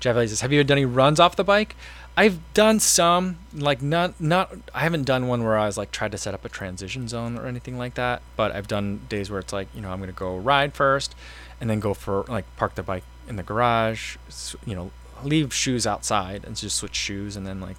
[0.00, 1.76] Jeff says, "Have you done any runs off the bike?"
[2.18, 4.50] I've done some, like not not.
[4.74, 7.36] I haven't done one where I was like tried to set up a transition zone
[7.36, 8.22] or anything like that.
[8.36, 11.14] But I've done days where it's like you know I'm gonna go ride first,
[11.60, 14.16] and then go for like park the bike in the garage,
[14.64, 14.90] you know,
[15.22, 17.76] leave shoes outside and just switch shoes and then like,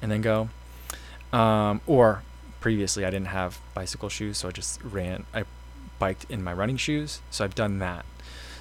[0.00, 0.48] and then go.
[1.32, 2.22] Um, or
[2.60, 5.24] previously I didn't have bicycle shoes, so I just ran.
[5.34, 5.44] I
[5.98, 7.20] biked in my running shoes.
[7.30, 8.04] So I've done that.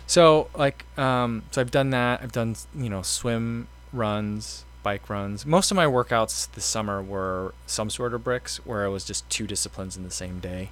[0.07, 2.21] So like um, so I've done that.
[2.23, 5.45] I've done you know swim runs, bike runs.
[5.45, 9.29] Most of my workouts this summer were some sort of bricks where it was just
[9.29, 10.69] two disciplines in the same day.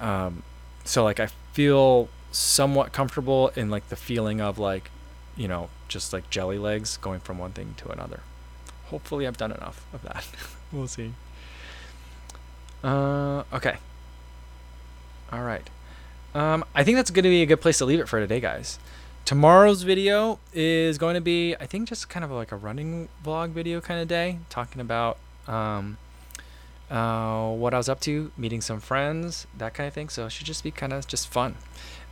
[0.00, 0.42] Um,
[0.84, 4.90] so like I feel somewhat comfortable in like the feeling of like
[5.36, 8.20] you know just like jelly legs going from one thing to another.
[8.86, 10.26] Hopefully I've done enough of that.
[10.72, 11.12] we'll see.
[12.82, 13.76] Uh, okay.
[15.32, 15.68] All right.
[16.36, 18.40] Um, I think that's going to be a good place to leave it for today,
[18.40, 18.78] guys.
[19.24, 23.52] Tomorrow's video is going to be, I think, just kind of like a running vlog
[23.52, 25.16] video kind of day, talking about
[25.48, 25.96] um,
[26.90, 30.10] uh, what I was up to, meeting some friends, that kind of thing.
[30.10, 31.54] So it should just be kind of just fun.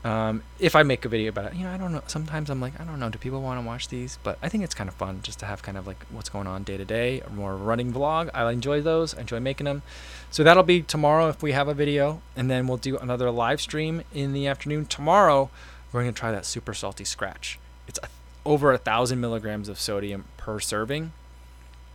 [0.05, 2.03] Um, if I make a video about it, you know, I don't know.
[2.07, 4.19] Sometimes I'm like, I don't know, do people want to watch these?
[4.23, 6.47] But I think it's kind of fun just to have kind of like what's going
[6.47, 8.29] on day to day, or more running vlog.
[8.35, 9.15] I enjoy those.
[9.15, 9.83] I enjoy making them.
[10.31, 13.63] So that'll be tomorrow if we have a video, and then we'll do another live
[13.63, 14.85] stream in the afternoon.
[14.85, 15.49] Tomorrow,
[15.91, 17.59] we're going to try that super salty scratch.
[17.89, 18.09] It's a,
[18.45, 21.13] over a thousand milligrams of sodium per serving.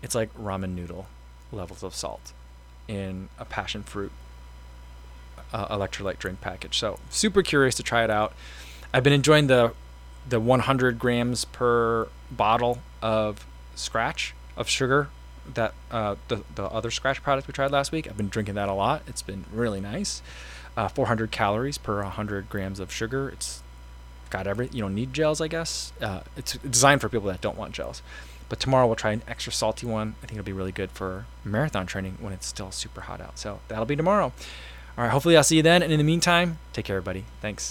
[0.02, 1.06] It's like ramen noodle
[1.52, 2.34] levels of salt
[2.88, 4.12] in a passion fruit
[5.54, 6.78] uh, electrolyte drink package.
[6.78, 8.34] So super curious to try it out.
[8.94, 9.74] I've been enjoying the
[10.28, 13.46] the 100 grams per bottle of
[13.76, 15.10] scratch of sugar
[15.54, 18.08] that uh, the the other scratch product we tried last week.
[18.08, 19.04] I've been drinking that a lot.
[19.08, 20.22] It's been really nice.
[20.78, 23.30] Uh, 400 calories per 100 grams of sugar.
[23.30, 23.64] It's
[24.30, 25.92] got every you don't need gels, I guess.
[26.02, 28.02] Uh, it's designed for people that don't want gels.
[28.48, 30.16] But tomorrow we'll try an extra salty one.
[30.24, 33.38] I think it'll be really good for marathon training when it's still super hot out.
[33.38, 34.34] So that'll be tomorrow.
[35.00, 35.82] All right, hopefully I'll see you then.
[35.82, 37.24] And in the meantime, take care, everybody.
[37.42, 37.68] Thanks.